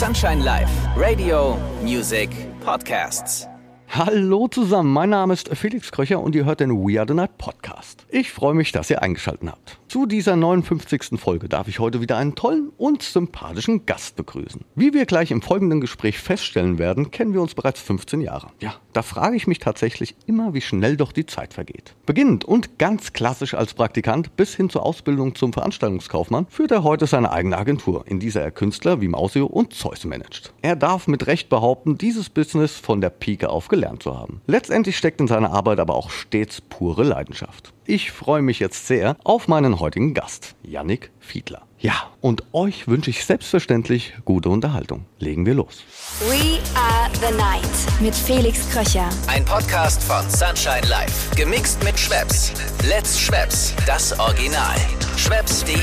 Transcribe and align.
Sunshine 0.00 0.42
Live, 0.42 0.96
Radio, 0.96 1.58
Music, 1.82 2.30
Podcasts. 2.64 3.49
Hallo 3.92 4.46
zusammen, 4.46 4.92
mein 4.92 5.10
Name 5.10 5.32
ist 5.34 5.48
Felix 5.56 5.90
Kröcher 5.90 6.20
und 6.20 6.36
ihr 6.36 6.44
hört 6.44 6.60
den 6.60 6.70
We 6.70 7.00
Are 7.00 7.08
the 7.08 7.14
Night 7.14 7.36
Podcast. 7.38 8.06
Ich 8.08 8.30
freue 8.30 8.54
mich, 8.54 8.70
dass 8.70 8.88
ihr 8.88 9.02
eingeschaltet 9.02 9.50
habt. 9.50 9.80
Zu 9.88 10.06
dieser 10.06 10.36
59. 10.36 11.18
Folge 11.18 11.48
darf 11.48 11.66
ich 11.66 11.80
heute 11.80 12.00
wieder 12.00 12.16
einen 12.16 12.36
tollen 12.36 12.70
und 12.78 13.02
sympathischen 13.02 13.86
Gast 13.86 14.14
begrüßen. 14.14 14.64
Wie 14.76 14.94
wir 14.94 15.06
gleich 15.06 15.32
im 15.32 15.42
folgenden 15.42 15.80
Gespräch 15.80 16.20
feststellen 16.20 16.78
werden, 16.78 17.10
kennen 17.10 17.34
wir 17.34 17.42
uns 17.42 17.56
bereits 17.56 17.80
15 17.80 18.20
Jahre. 18.20 18.52
Ja, 18.60 18.76
da 18.92 19.02
frage 19.02 19.34
ich 19.34 19.48
mich 19.48 19.58
tatsächlich 19.58 20.14
immer, 20.26 20.54
wie 20.54 20.60
schnell 20.60 20.96
doch 20.96 21.10
die 21.10 21.26
Zeit 21.26 21.52
vergeht. 21.52 21.96
Beginnend 22.06 22.44
und 22.44 22.78
ganz 22.78 23.12
klassisch 23.12 23.54
als 23.54 23.74
Praktikant 23.74 24.36
bis 24.36 24.54
hin 24.54 24.70
zur 24.70 24.86
Ausbildung 24.86 25.34
zum 25.34 25.52
Veranstaltungskaufmann 25.52 26.46
führt 26.48 26.70
er 26.70 26.84
heute 26.84 27.08
seine 27.08 27.32
eigene 27.32 27.58
Agentur, 27.58 28.04
in 28.06 28.20
dieser 28.20 28.42
er 28.42 28.52
Künstler 28.52 29.00
wie 29.00 29.08
Mausio 29.08 29.46
und 29.46 29.74
Zeus 29.74 30.04
managt. 30.04 30.52
Er 30.62 30.76
darf 30.76 31.08
mit 31.08 31.26
Recht 31.26 31.48
behaupten, 31.48 31.98
dieses 31.98 32.30
Business 32.30 32.76
von 32.76 33.00
der 33.00 33.10
Pike 33.10 33.48
auf 33.48 33.66
gelernt 33.66 33.79
zu 34.00 34.18
haben. 34.18 34.40
Letztendlich 34.46 34.96
steckt 34.96 35.20
in 35.20 35.28
seiner 35.28 35.52
Arbeit 35.52 35.80
aber 35.80 35.94
auch 35.94 36.10
stets 36.10 36.60
pure 36.60 37.04
Leidenschaft. 37.04 37.72
Ich 37.86 38.12
freue 38.12 38.42
mich 38.42 38.60
jetzt 38.60 38.86
sehr 38.86 39.16
auf 39.24 39.48
meinen 39.48 39.80
heutigen 39.80 40.14
Gast, 40.14 40.54
Yannick 40.62 41.10
Fiedler. 41.18 41.62
Ja, 41.78 41.94
und 42.20 42.44
euch 42.52 42.88
wünsche 42.88 43.10
ich 43.10 43.24
selbstverständlich 43.24 44.14
gute 44.26 44.50
Unterhaltung. 44.50 45.06
Legen 45.18 45.46
wir 45.46 45.54
los. 45.54 45.82
We 46.28 46.58
are 46.78 47.10
the 47.14 47.34
night 47.36 48.00
mit 48.00 48.14
Felix 48.14 48.68
Kröcher. 48.70 49.08
Ein 49.26 49.44
Podcast 49.44 50.02
von 50.02 50.28
Sunshine 50.28 50.86
Live. 50.88 51.30
Gemixt 51.36 51.82
mit 51.82 51.98
Schwepps. 51.98 52.52
Let's 52.86 53.18
Schwepps. 53.18 53.74
Das 53.86 54.18
Original. 54.20 54.76
Schwepps.de. 55.16 55.76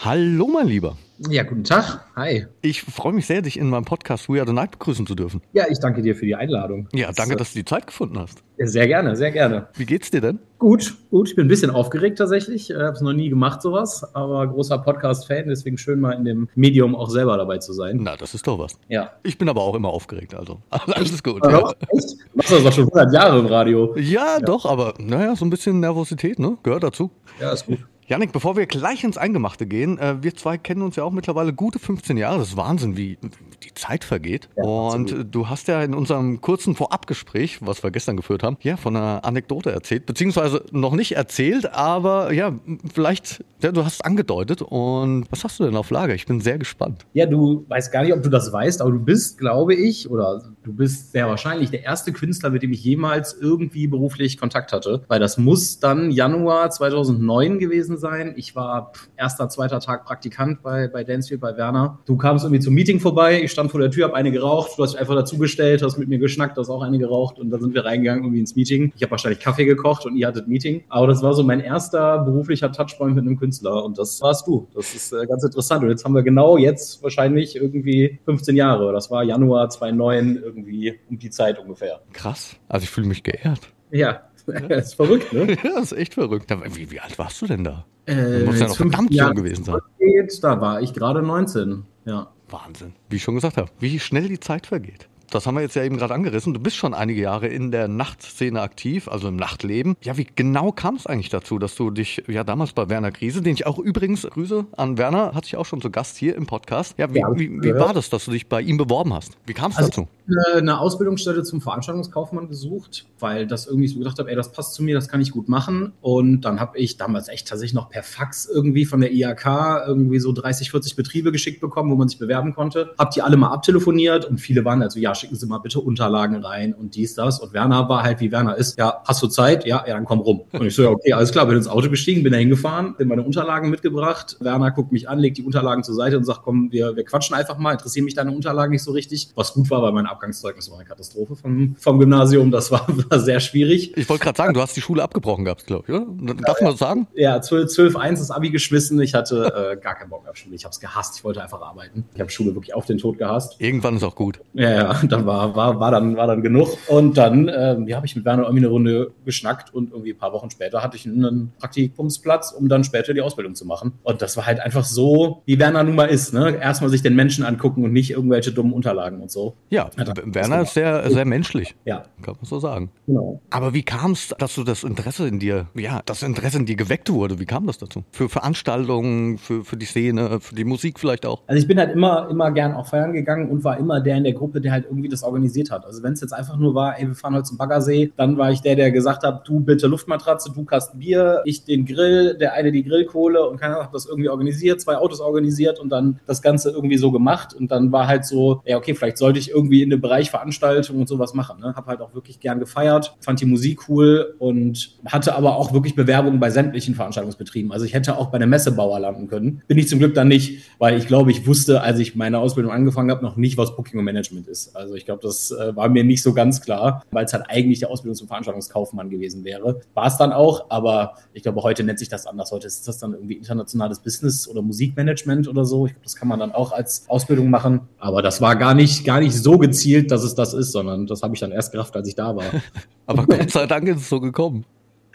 Hallo, 0.00 0.46
mein 0.46 0.68
Lieber. 0.68 0.96
Ja, 1.30 1.44
guten 1.44 1.64
Tag. 1.64 2.04
Hi. 2.14 2.46
Ich 2.60 2.82
freue 2.82 3.14
mich 3.14 3.26
sehr, 3.26 3.40
dich 3.40 3.58
in 3.58 3.70
meinem 3.70 3.86
Podcast 3.86 4.28
We 4.28 4.38
Are 4.38 4.46
the 4.46 4.52
Night 4.52 4.72
begrüßen 4.72 5.06
zu 5.06 5.14
dürfen. 5.14 5.40
Ja, 5.54 5.64
ich 5.70 5.78
danke 5.78 6.02
dir 6.02 6.14
für 6.14 6.26
die 6.26 6.34
Einladung. 6.34 6.88
Ja, 6.92 7.10
danke, 7.10 7.36
Das, 7.36 7.46
dass 7.48 7.52
du 7.54 7.60
die 7.60 7.64
Zeit 7.64 7.86
gefunden 7.86 8.18
hast. 8.18 8.42
äh, 8.58 8.66
Sehr 8.66 8.86
gerne, 8.86 9.16
sehr 9.16 9.30
gerne. 9.30 9.68
Wie 9.76 9.86
geht's 9.86 10.10
dir 10.10 10.20
denn? 10.20 10.40
Gut, 10.58 10.94
gut. 11.10 11.30
Ich 11.30 11.34
bin 11.34 11.46
ein 11.46 11.48
bisschen 11.48 11.70
aufgeregt 11.70 12.18
tatsächlich. 12.18 12.68
Ich 12.68 12.76
habe 12.76 12.92
es 12.92 13.00
noch 13.00 13.14
nie 13.14 13.30
gemacht, 13.30 13.62
sowas. 13.62 14.04
Aber 14.14 14.46
großer 14.46 14.76
Podcast-Fan, 14.76 15.48
deswegen 15.48 15.78
schön 15.78 16.00
mal 16.00 16.12
in 16.12 16.26
dem 16.26 16.48
Medium 16.54 16.94
auch 16.94 17.08
selber 17.08 17.38
dabei 17.38 17.58
zu 17.58 17.72
sein. 17.72 17.96
Na, 18.02 18.16
das 18.16 18.34
ist 18.34 18.46
doch 18.46 18.58
was. 18.58 18.78
Ja. 18.88 19.12
Ich 19.22 19.38
bin 19.38 19.48
aber 19.48 19.62
auch 19.62 19.74
immer 19.74 19.88
aufgeregt, 19.88 20.34
also 20.34 20.60
alles 20.70 21.22
gut. 21.22 21.42
Aber 21.42 21.60
Ja, 21.60 21.70
echt? 21.96 22.10
Du 22.12 22.36
machst 22.36 22.52
das 22.52 22.62
doch 22.62 22.72
schon 22.72 22.84
100 22.92 23.14
Jahre 23.14 23.38
im 23.38 23.46
Radio. 23.46 23.96
ja 23.96 24.38
doch, 24.40 24.66
aber 24.66 24.92
naja, 24.98 25.34
so 25.34 25.46
ein 25.46 25.50
bisschen 25.50 25.80
Nervosität, 25.80 26.38
ne? 26.38 26.58
Gehört 26.62 26.82
dazu. 26.82 27.10
Ja, 27.40 27.52
ist 27.52 27.64
gut. 27.64 27.78
Janik, 28.08 28.30
bevor 28.30 28.56
wir 28.56 28.66
gleich 28.66 29.02
ins 29.02 29.18
Eingemachte 29.18 29.66
gehen, 29.66 29.98
äh, 29.98 30.22
wir 30.22 30.34
zwei 30.36 30.58
kennen 30.58 30.82
uns 30.82 30.94
ja 30.94 31.02
auch 31.02 31.10
mittlerweile 31.10 31.52
gute 31.52 31.80
15 31.80 32.16
Jahre. 32.16 32.38
Das 32.38 32.50
ist 32.50 32.56
Wahnsinn, 32.56 32.96
wie 32.96 33.18
die 33.64 33.74
Zeit 33.74 34.04
vergeht. 34.04 34.48
Ja, 34.56 34.62
und 34.62 35.10
absolut. 35.10 35.34
du 35.34 35.48
hast 35.48 35.66
ja 35.66 35.82
in 35.82 35.92
unserem 35.92 36.40
kurzen 36.40 36.76
Vorabgespräch, 36.76 37.58
was 37.62 37.82
wir 37.82 37.90
gestern 37.90 38.16
geführt 38.16 38.44
haben, 38.44 38.58
ja, 38.60 38.76
von 38.76 38.94
einer 38.94 39.24
Anekdote 39.24 39.72
erzählt, 39.72 40.06
beziehungsweise 40.06 40.64
noch 40.70 40.94
nicht 40.94 41.16
erzählt, 41.16 41.72
aber 41.72 42.32
ja, 42.32 42.52
vielleicht, 42.94 43.44
ja, 43.60 43.72
du 43.72 43.84
hast 43.84 43.94
es 43.94 44.00
angedeutet. 44.02 44.62
Und 44.62 45.26
was 45.30 45.42
hast 45.42 45.58
du 45.58 45.64
denn 45.64 45.74
auf 45.74 45.90
Lager? 45.90 46.14
Ich 46.14 46.26
bin 46.26 46.40
sehr 46.40 46.58
gespannt. 46.58 47.06
Ja, 47.12 47.26
du 47.26 47.64
weißt 47.68 47.90
gar 47.90 48.04
nicht, 48.04 48.12
ob 48.12 48.22
du 48.22 48.30
das 48.30 48.52
weißt, 48.52 48.82
aber 48.82 48.92
du 48.92 49.00
bist, 49.00 49.38
glaube 49.38 49.74
ich, 49.74 50.08
oder 50.08 50.42
du 50.62 50.72
bist 50.72 51.10
sehr 51.10 51.26
wahrscheinlich 51.26 51.70
der 51.70 51.82
erste 51.82 52.12
Künstler, 52.12 52.50
mit 52.50 52.62
dem 52.62 52.72
ich 52.72 52.84
jemals 52.84 53.34
irgendwie 53.34 53.88
beruflich 53.88 54.38
Kontakt 54.38 54.72
hatte. 54.72 55.02
Weil 55.08 55.18
das 55.18 55.38
muss 55.38 55.80
dann 55.80 56.12
Januar 56.12 56.70
2009 56.70 57.58
gewesen 57.58 57.95
sein. 57.96 58.34
Ich 58.36 58.54
war 58.54 58.92
erster, 59.16 59.48
zweiter 59.48 59.80
Tag 59.80 60.04
Praktikant 60.04 60.62
bei, 60.62 60.88
bei 60.88 61.04
Dancefield, 61.04 61.40
bei 61.40 61.56
Werner. 61.56 61.98
Du 62.06 62.16
kamst 62.16 62.44
irgendwie 62.44 62.62
zum 62.62 62.74
Meeting 62.74 63.00
vorbei, 63.00 63.42
ich 63.42 63.50
stand 63.52 63.70
vor 63.70 63.80
der 63.80 63.90
Tür, 63.90 64.04
habe 64.04 64.14
eine 64.14 64.32
geraucht, 64.32 64.72
du 64.76 64.82
hast 64.82 64.92
dich 64.92 65.00
einfach 65.00 65.14
dazugestellt, 65.14 65.82
hast 65.82 65.98
mit 65.98 66.08
mir 66.08 66.18
geschnackt, 66.18 66.56
hast 66.58 66.68
auch 66.68 66.82
eine 66.82 66.98
geraucht 66.98 67.38
und 67.38 67.50
dann 67.50 67.60
sind 67.60 67.74
wir 67.74 67.84
reingegangen 67.84 68.24
irgendwie 68.24 68.40
ins 68.40 68.56
Meeting. 68.56 68.92
Ich 68.96 69.02
habe 69.02 69.10
wahrscheinlich 69.10 69.40
Kaffee 69.40 69.64
gekocht 69.64 70.06
und 70.06 70.16
ihr 70.16 70.26
hattet 70.26 70.48
Meeting. 70.48 70.84
Aber 70.88 71.06
das 71.06 71.22
war 71.22 71.34
so 71.34 71.42
mein 71.42 71.60
erster 71.60 72.18
beruflicher 72.18 72.72
Touchpoint 72.72 73.14
mit 73.14 73.24
einem 73.24 73.38
Künstler 73.38 73.84
und 73.84 73.98
das 73.98 74.20
warst 74.20 74.46
du. 74.46 74.68
Das 74.74 74.94
ist 74.94 75.12
äh, 75.12 75.26
ganz 75.26 75.44
interessant. 75.44 75.82
Und 75.82 75.90
jetzt 75.90 76.04
haben 76.04 76.14
wir 76.14 76.22
genau 76.22 76.56
jetzt 76.56 77.02
wahrscheinlich 77.02 77.56
irgendwie 77.56 78.18
15 78.24 78.56
Jahre. 78.56 78.92
Das 78.92 79.10
war 79.10 79.22
Januar 79.22 79.68
2009 79.68 80.40
irgendwie 80.42 80.98
um 81.08 81.18
die 81.18 81.30
Zeit 81.30 81.58
ungefähr. 81.58 82.00
Krass. 82.12 82.56
Also 82.68 82.84
ich 82.84 82.90
fühle 82.90 83.06
mich 83.06 83.22
geehrt. 83.22 83.60
Ja, 83.90 84.22
das 84.46 84.70
ist 84.88 84.94
verrückt, 84.94 85.32
ne? 85.32 85.52
Ja, 85.64 85.74
das 85.74 85.92
ist 85.92 85.98
echt 85.98 86.14
verrückt. 86.14 86.50
Wie, 86.74 86.90
wie 86.90 87.00
alt 87.00 87.18
warst 87.18 87.40
du 87.42 87.46
denn 87.46 87.64
da? 87.64 87.84
Äh, 88.06 88.14
Du 88.40 88.46
musst 88.46 88.60
ja 88.60 88.66
noch 88.68 88.68
jetzt 88.68 88.76
15 88.76 88.90
verdammt 88.90 89.12
jung 89.14 89.34
gewesen 89.34 89.64
sein. 89.64 89.74
zurückgeht, 89.98 90.44
Da 90.44 90.60
war 90.60 90.80
ich 90.82 90.92
gerade 90.94 91.22
19. 91.22 91.84
Ja. 92.04 92.28
Wahnsinn. 92.48 92.92
Wie 93.10 93.16
ich 93.16 93.22
schon 93.22 93.34
gesagt 93.34 93.56
habe, 93.56 93.68
wie 93.80 93.98
schnell 93.98 94.28
die 94.28 94.38
Zeit 94.40 94.66
vergeht. 94.66 95.08
Das 95.30 95.46
haben 95.46 95.56
wir 95.56 95.62
jetzt 95.62 95.74
ja 95.76 95.82
eben 95.82 95.96
gerade 95.96 96.14
angerissen. 96.14 96.54
Du 96.54 96.60
bist 96.60 96.76
schon 96.76 96.94
einige 96.94 97.20
Jahre 97.20 97.48
in 97.48 97.70
der 97.72 97.88
Nachtszene 97.88 98.60
aktiv, 98.60 99.08
also 99.08 99.28
im 99.28 99.36
Nachtleben. 99.36 99.96
Ja, 100.02 100.16
wie 100.16 100.26
genau 100.36 100.70
kam 100.72 100.94
es 100.96 101.06
eigentlich 101.06 101.30
dazu, 101.30 101.58
dass 101.58 101.74
du 101.74 101.90
dich 101.90 102.22
ja 102.28 102.44
damals 102.44 102.72
bei 102.72 102.88
Werner 102.88 103.10
Krise, 103.10 103.42
den 103.42 103.54
ich 103.54 103.66
auch 103.66 103.78
übrigens 103.78 104.22
Grüße 104.22 104.66
an 104.76 104.98
Werner, 104.98 105.34
hatte 105.34 105.46
ich 105.46 105.56
auch 105.56 105.66
schon 105.66 105.80
zu 105.80 105.90
Gast 105.90 106.16
hier 106.16 106.36
im 106.36 106.46
Podcast. 106.46 106.94
Ja, 106.98 107.12
wie, 107.12 107.18
Ja, 107.18 107.28
wie, 107.34 107.50
wie 107.62 107.74
war 107.74 107.92
das, 107.92 108.08
dass 108.10 108.24
du 108.26 108.30
dich 108.30 108.48
bei 108.48 108.60
ihm 108.60 108.76
beworben 108.76 109.12
hast? 109.14 109.32
Wie 109.46 109.52
kam 109.54 109.70
es 109.72 109.76
Also- 109.78 109.88
dazu? 109.90 110.08
Eine- 110.28 110.58
eine 110.58 110.80
Ausbildungsstelle 110.80 111.44
zum 111.44 111.60
Veranstaltungskaufmann 111.60 112.48
gesucht, 112.48 113.06
weil 113.20 113.46
das 113.46 113.66
irgendwie 113.68 113.86
so 113.86 113.98
gedacht 113.98 114.18
habe, 114.18 114.28
ey, 114.28 114.34
das 114.34 114.50
passt 114.50 114.74
zu 114.74 114.82
mir, 114.82 114.94
das 114.96 115.06
kann 115.08 115.20
ich 115.20 115.30
gut 115.30 115.48
machen. 115.48 115.92
Und 116.00 116.40
dann 116.40 116.58
habe 116.58 116.78
ich 116.78 116.96
damals 116.96 117.28
echt 117.28 117.46
tatsächlich 117.46 117.74
noch 117.74 117.90
per 117.90 118.02
Fax 118.02 118.46
irgendwie 118.52 118.86
von 118.86 119.00
der 119.00 119.12
IHK 119.12 119.84
irgendwie 119.86 120.18
so 120.18 120.32
30, 120.32 120.72
40 120.72 120.96
Betriebe 120.96 121.30
geschickt 121.30 121.60
bekommen, 121.60 121.92
wo 121.92 121.94
man 121.96 122.08
sich 122.08 122.18
bewerben 122.18 122.54
konnte. 122.54 122.92
Hab 122.98 123.12
die 123.12 123.22
alle 123.22 123.36
mal 123.36 123.50
abtelefoniert 123.52 124.24
und 124.24 124.38
viele 124.38 124.64
waren 124.64 124.82
also, 124.82 124.98
ja, 124.98 125.14
schicken 125.16 125.34
Sie 125.34 125.46
mal 125.46 125.58
bitte 125.58 125.80
Unterlagen 125.80 126.44
rein 126.44 126.72
und 126.74 126.94
dies, 126.94 127.14
das. 127.14 127.40
Und 127.40 127.52
Werner 127.52 127.88
war 127.88 128.02
halt, 128.02 128.20
wie 128.20 128.30
Werner 128.30 128.56
ist, 128.56 128.78
ja, 128.78 129.02
hast 129.04 129.22
du 129.22 129.26
Zeit? 129.26 129.66
Ja, 129.66 129.84
ja, 129.86 129.94
dann 129.94 130.04
komm 130.04 130.20
rum. 130.20 130.42
Und 130.52 130.66
ich 130.66 130.74
so, 130.74 130.82
ja, 130.82 130.90
okay, 130.90 131.12
alles 131.12 131.32
klar, 131.32 131.46
bin 131.46 131.56
ins 131.56 131.68
Auto 131.68 131.90
gestiegen, 131.90 132.22
bin 132.22 132.32
da 132.32 132.38
hingefahren, 132.38 132.94
bin 132.96 133.08
meine 133.08 133.22
Unterlagen 133.22 133.70
mitgebracht. 133.70 134.36
Werner 134.40 134.70
guckt 134.70 134.92
mich 134.92 135.08
an, 135.08 135.18
legt 135.18 135.38
die 135.38 135.42
Unterlagen 135.42 135.82
zur 135.82 135.94
Seite 135.94 136.16
und 136.16 136.24
sagt, 136.24 136.42
komm, 136.42 136.70
wir, 136.70 136.96
wir 136.96 137.04
quatschen 137.04 137.34
einfach 137.34 137.58
mal, 137.58 137.72
interessieren 137.72 138.04
mich 138.04 138.14
deine 138.14 138.32
Unterlagen 138.32 138.72
nicht 138.72 138.82
so 138.82 138.92
richtig. 138.92 139.30
Was 139.34 139.54
gut 139.54 139.70
war, 139.70 139.82
weil 139.82 139.92
mein 139.92 140.06
Abgangszeugnis 140.06 140.70
war 140.70 140.78
eine 140.78 140.86
Katastrophe 140.86 141.36
vom, 141.36 141.76
vom 141.78 141.98
Gymnasium. 141.98 142.50
Das 142.50 142.70
war, 142.70 142.86
war 143.10 143.20
sehr 143.20 143.40
schwierig. 143.40 143.96
Ich 143.96 144.08
wollte 144.08 144.24
gerade 144.24 144.36
sagen, 144.36 144.54
du 144.54 144.60
hast 144.60 144.76
die 144.76 144.80
Schule 144.80 145.02
abgebrochen 145.02 145.44
gehabt, 145.44 145.66
glaube 145.66 145.84
ich, 145.88 145.94
oder? 145.94 146.06
Darf 146.34 146.60
man 146.60 146.70
das 146.70 146.78
sagen? 146.78 147.06
Ja, 147.14 147.40
12, 147.40 147.70
12 147.70 147.96
1 147.96 148.20
das 148.20 148.30
Abi 148.30 148.50
geschmissen. 148.50 149.00
Ich 149.00 149.14
hatte 149.14 149.76
äh, 149.76 149.80
gar 149.80 149.94
keinen 149.94 150.10
Bock 150.10 150.26
auf 150.28 150.36
Schule. 150.36 150.54
Ich 150.54 150.64
habe 150.64 150.72
es 150.72 150.80
gehasst. 150.80 151.16
Ich 151.18 151.24
wollte 151.24 151.42
einfach 151.42 151.60
arbeiten. 151.60 152.04
Ich 152.14 152.20
habe 152.20 152.30
Schule 152.30 152.54
wirklich 152.54 152.74
auf 152.74 152.86
den 152.86 152.98
Tod 152.98 153.18
gehasst. 153.18 153.56
Irgendwann 153.58 153.96
ist 153.96 154.02
auch 154.02 154.14
gut. 154.14 154.40
Ja, 154.54 154.70
ja, 154.70 155.00
dann 155.12 155.26
war, 155.26 155.54
war, 155.56 155.80
war, 155.80 155.90
dann, 155.90 156.16
war 156.16 156.26
dann 156.26 156.42
genug. 156.42 156.76
Und 156.88 157.16
dann 157.16 157.50
ähm, 157.54 157.86
ja, 157.88 157.96
habe 157.96 158.06
ich 158.06 158.16
mit 158.16 158.24
Werner 158.24 158.42
irgendwie 158.44 158.64
eine 158.64 158.68
Runde 158.68 159.10
geschnackt 159.24 159.72
und 159.74 159.90
irgendwie 159.92 160.12
ein 160.12 160.18
paar 160.18 160.32
Wochen 160.32 160.50
später 160.50 160.82
hatte 160.82 160.96
ich 160.96 161.06
einen 161.06 161.52
Praktikumsplatz, 161.58 162.52
um 162.52 162.68
dann 162.68 162.84
später 162.84 163.14
die 163.14 163.20
Ausbildung 163.20 163.54
zu 163.54 163.64
machen. 163.66 163.92
Und 164.02 164.22
das 164.22 164.36
war 164.36 164.46
halt 164.46 164.60
einfach 164.60 164.84
so, 164.84 165.42
wie 165.46 165.58
Werner 165.58 165.82
nun 165.84 165.94
mal 165.94 166.06
ist. 166.06 166.32
Ne? 166.34 166.56
Erstmal 166.60 166.90
sich 166.90 167.02
den 167.02 167.14
Menschen 167.14 167.44
angucken 167.44 167.84
und 167.84 167.92
nicht 167.92 168.10
irgendwelche 168.10 168.52
dummen 168.52 168.72
Unterlagen 168.72 169.20
und 169.20 169.30
so. 169.30 169.54
Ja, 169.70 169.88
er- 169.96 170.14
Werner 170.24 170.62
ist 170.62 170.74
sehr, 170.74 171.10
sehr 171.10 171.24
menschlich, 171.24 171.74
Ja, 171.84 172.04
kann 172.22 172.34
man 172.36 172.44
so 172.44 172.58
sagen. 172.58 172.90
genau. 173.06 173.40
Aber 173.50 173.74
wie 173.74 173.82
kam 173.82 174.12
es, 174.12 174.34
dass 174.38 174.54
du 174.54 174.64
das 174.64 174.84
Interesse 174.84 175.26
in 175.28 175.38
dir, 175.38 175.66
ja, 175.74 176.02
das 176.06 176.22
Interesse 176.22 176.58
in 176.58 176.66
dir 176.66 176.76
geweckt 176.76 177.10
wurde? 177.12 177.38
Wie 177.38 177.44
kam 177.46 177.66
das 177.66 177.78
dazu? 177.78 178.04
Für 178.12 178.28
Veranstaltungen, 178.28 179.38
für, 179.38 179.64
für 179.64 179.76
die 179.76 179.86
Szene, 179.86 180.40
für 180.40 180.54
die 180.54 180.64
Musik 180.64 180.98
vielleicht 180.98 181.24
auch? 181.26 181.42
Also 181.46 181.60
ich 181.60 181.68
bin 181.68 181.78
halt 181.78 181.92
immer, 181.92 182.28
immer 182.30 182.50
gern 182.50 182.74
auch 182.74 182.86
feiern 182.86 183.12
gegangen 183.12 183.48
und 183.50 183.64
war 183.64 183.78
immer 183.78 184.00
der 184.00 184.16
in 184.16 184.24
der 184.24 184.32
Gruppe, 184.32 184.60
der 184.60 184.72
halt 184.72 184.84
irgendwie 184.86 184.95
das 185.08 185.22
organisiert 185.22 185.70
hat. 185.70 185.84
Also 185.84 186.02
wenn 186.02 186.12
es 186.12 186.20
jetzt 186.20 186.32
einfach 186.32 186.56
nur 186.56 186.74
war, 186.74 186.98
ey, 186.98 187.08
wir 187.08 187.14
fahren 187.14 187.34
heute 187.34 187.44
zum 187.44 187.58
Baggersee, 187.58 188.12
dann 188.16 188.38
war 188.38 188.50
ich 188.50 188.60
der, 188.60 188.76
der 188.76 188.90
gesagt 188.90 189.24
hat, 189.24 189.46
du 189.46 189.60
bitte 189.60 189.86
Luftmatratze, 189.86 190.52
du 190.52 190.64
Kasten 190.64 190.98
Bier, 190.98 191.42
ich 191.44 191.64
den 191.64 191.84
Grill, 191.84 192.36
der 192.38 192.54
eine 192.54 192.72
die 192.72 192.84
Grillkohle 192.84 193.48
und 193.48 193.60
keiner 193.60 193.76
hat 193.76 193.94
das 193.94 194.06
irgendwie 194.06 194.28
organisiert, 194.28 194.80
zwei 194.80 194.96
Autos 194.96 195.20
organisiert 195.20 195.78
und 195.78 195.90
dann 195.90 196.20
das 196.26 196.42
Ganze 196.42 196.70
irgendwie 196.70 196.96
so 196.96 197.10
gemacht 197.12 197.54
und 197.54 197.70
dann 197.70 197.92
war 197.92 198.06
halt 198.06 198.24
so, 198.24 198.62
ja 198.64 198.76
okay, 198.76 198.94
vielleicht 198.94 199.18
sollte 199.18 199.38
ich 199.38 199.50
irgendwie 199.50 199.82
in 199.82 199.90
dem 199.90 200.00
Bereich 200.00 200.30
Veranstaltung 200.30 201.00
und 201.00 201.08
sowas 201.08 201.34
machen. 201.34 201.60
Ne? 201.60 201.74
Hab 201.74 201.86
halt 201.86 202.00
auch 202.00 202.14
wirklich 202.14 202.40
gern 202.40 202.58
gefeiert, 202.58 203.16
fand 203.20 203.40
die 203.40 203.46
Musik 203.46 203.88
cool 203.88 204.34
und 204.38 204.96
hatte 205.06 205.34
aber 205.34 205.56
auch 205.56 205.72
wirklich 205.72 205.94
Bewerbungen 205.94 206.40
bei 206.40 206.50
sämtlichen 206.50 206.94
Veranstaltungsbetrieben. 206.94 207.72
Also 207.72 207.84
ich 207.84 207.94
hätte 207.94 208.16
auch 208.16 208.26
bei 208.30 208.36
einem 208.36 208.50
Messebauer 208.50 209.00
landen 209.00 209.28
können. 209.28 209.62
Bin 209.66 209.78
ich 209.78 209.88
zum 209.88 209.98
Glück 209.98 210.14
dann 210.14 210.28
nicht, 210.28 210.62
weil 210.78 210.96
ich 210.96 211.06
glaube, 211.06 211.30
ich 211.30 211.46
wusste, 211.46 211.80
als 211.80 211.98
ich 211.98 212.14
meine 212.16 212.38
Ausbildung 212.38 212.72
angefangen 212.72 213.10
habe, 213.10 213.24
noch 213.24 213.36
nicht, 213.36 213.58
was 213.58 213.76
Booking 213.76 213.98
und 213.98 214.04
Management 214.04 214.48
ist. 214.48 214.76
Also 214.76 214.85
ich 214.94 215.04
glaube, 215.04 215.22
das 215.22 215.50
äh, 215.50 215.74
war 215.74 215.88
mir 215.88 216.04
nicht 216.04 216.22
so 216.22 216.32
ganz 216.32 216.60
klar, 216.60 217.04
weil 217.10 217.24
es 217.24 217.32
halt 217.32 217.44
eigentlich 217.48 217.80
der 217.80 217.90
Ausbildung 217.90 218.14
zum 218.14 218.28
Veranstaltungskaufmann 218.28 219.10
gewesen 219.10 219.44
wäre. 219.44 219.80
War 219.94 220.06
es 220.06 220.16
dann 220.16 220.32
auch, 220.32 220.66
aber 220.70 221.14
ich 221.32 221.42
glaube, 221.42 221.62
heute 221.62 221.84
nennt 221.84 221.98
sich 221.98 222.08
das 222.08 222.26
anders. 222.26 222.52
Heute 222.52 222.66
ist 222.66 222.86
das 222.86 222.98
dann 222.98 223.14
irgendwie 223.14 223.34
internationales 223.34 224.00
Business 224.00 224.48
oder 224.48 224.62
Musikmanagement 224.62 225.48
oder 225.48 225.64
so. 225.64 225.86
Ich 225.86 225.92
glaube, 225.92 226.04
das 226.04 226.16
kann 226.16 226.28
man 226.28 226.40
dann 226.40 226.52
auch 226.52 226.72
als 226.72 227.04
Ausbildung 227.08 227.50
machen. 227.50 227.80
Aber 227.98 228.22
das 228.22 228.40
war 228.40 228.56
gar 228.56 228.74
nicht, 228.74 229.04
gar 229.04 229.20
nicht 229.20 229.34
so 229.34 229.58
gezielt, 229.58 230.10
dass 230.10 230.22
es 230.22 230.34
das 230.34 230.54
ist, 230.54 230.72
sondern 230.72 231.06
das 231.06 231.22
habe 231.22 231.34
ich 231.34 231.40
dann 231.40 231.52
erst 231.52 231.72
gerafft, 231.72 231.96
als 231.96 232.08
ich 232.08 232.14
da 232.14 232.36
war. 232.36 232.44
Aber 233.06 233.26
Gott 233.26 233.50
sei 233.50 233.66
Dank 233.66 233.88
ist 233.88 233.98
es 233.98 234.08
so 234.08 234.20
gekommen. 234.20 234.64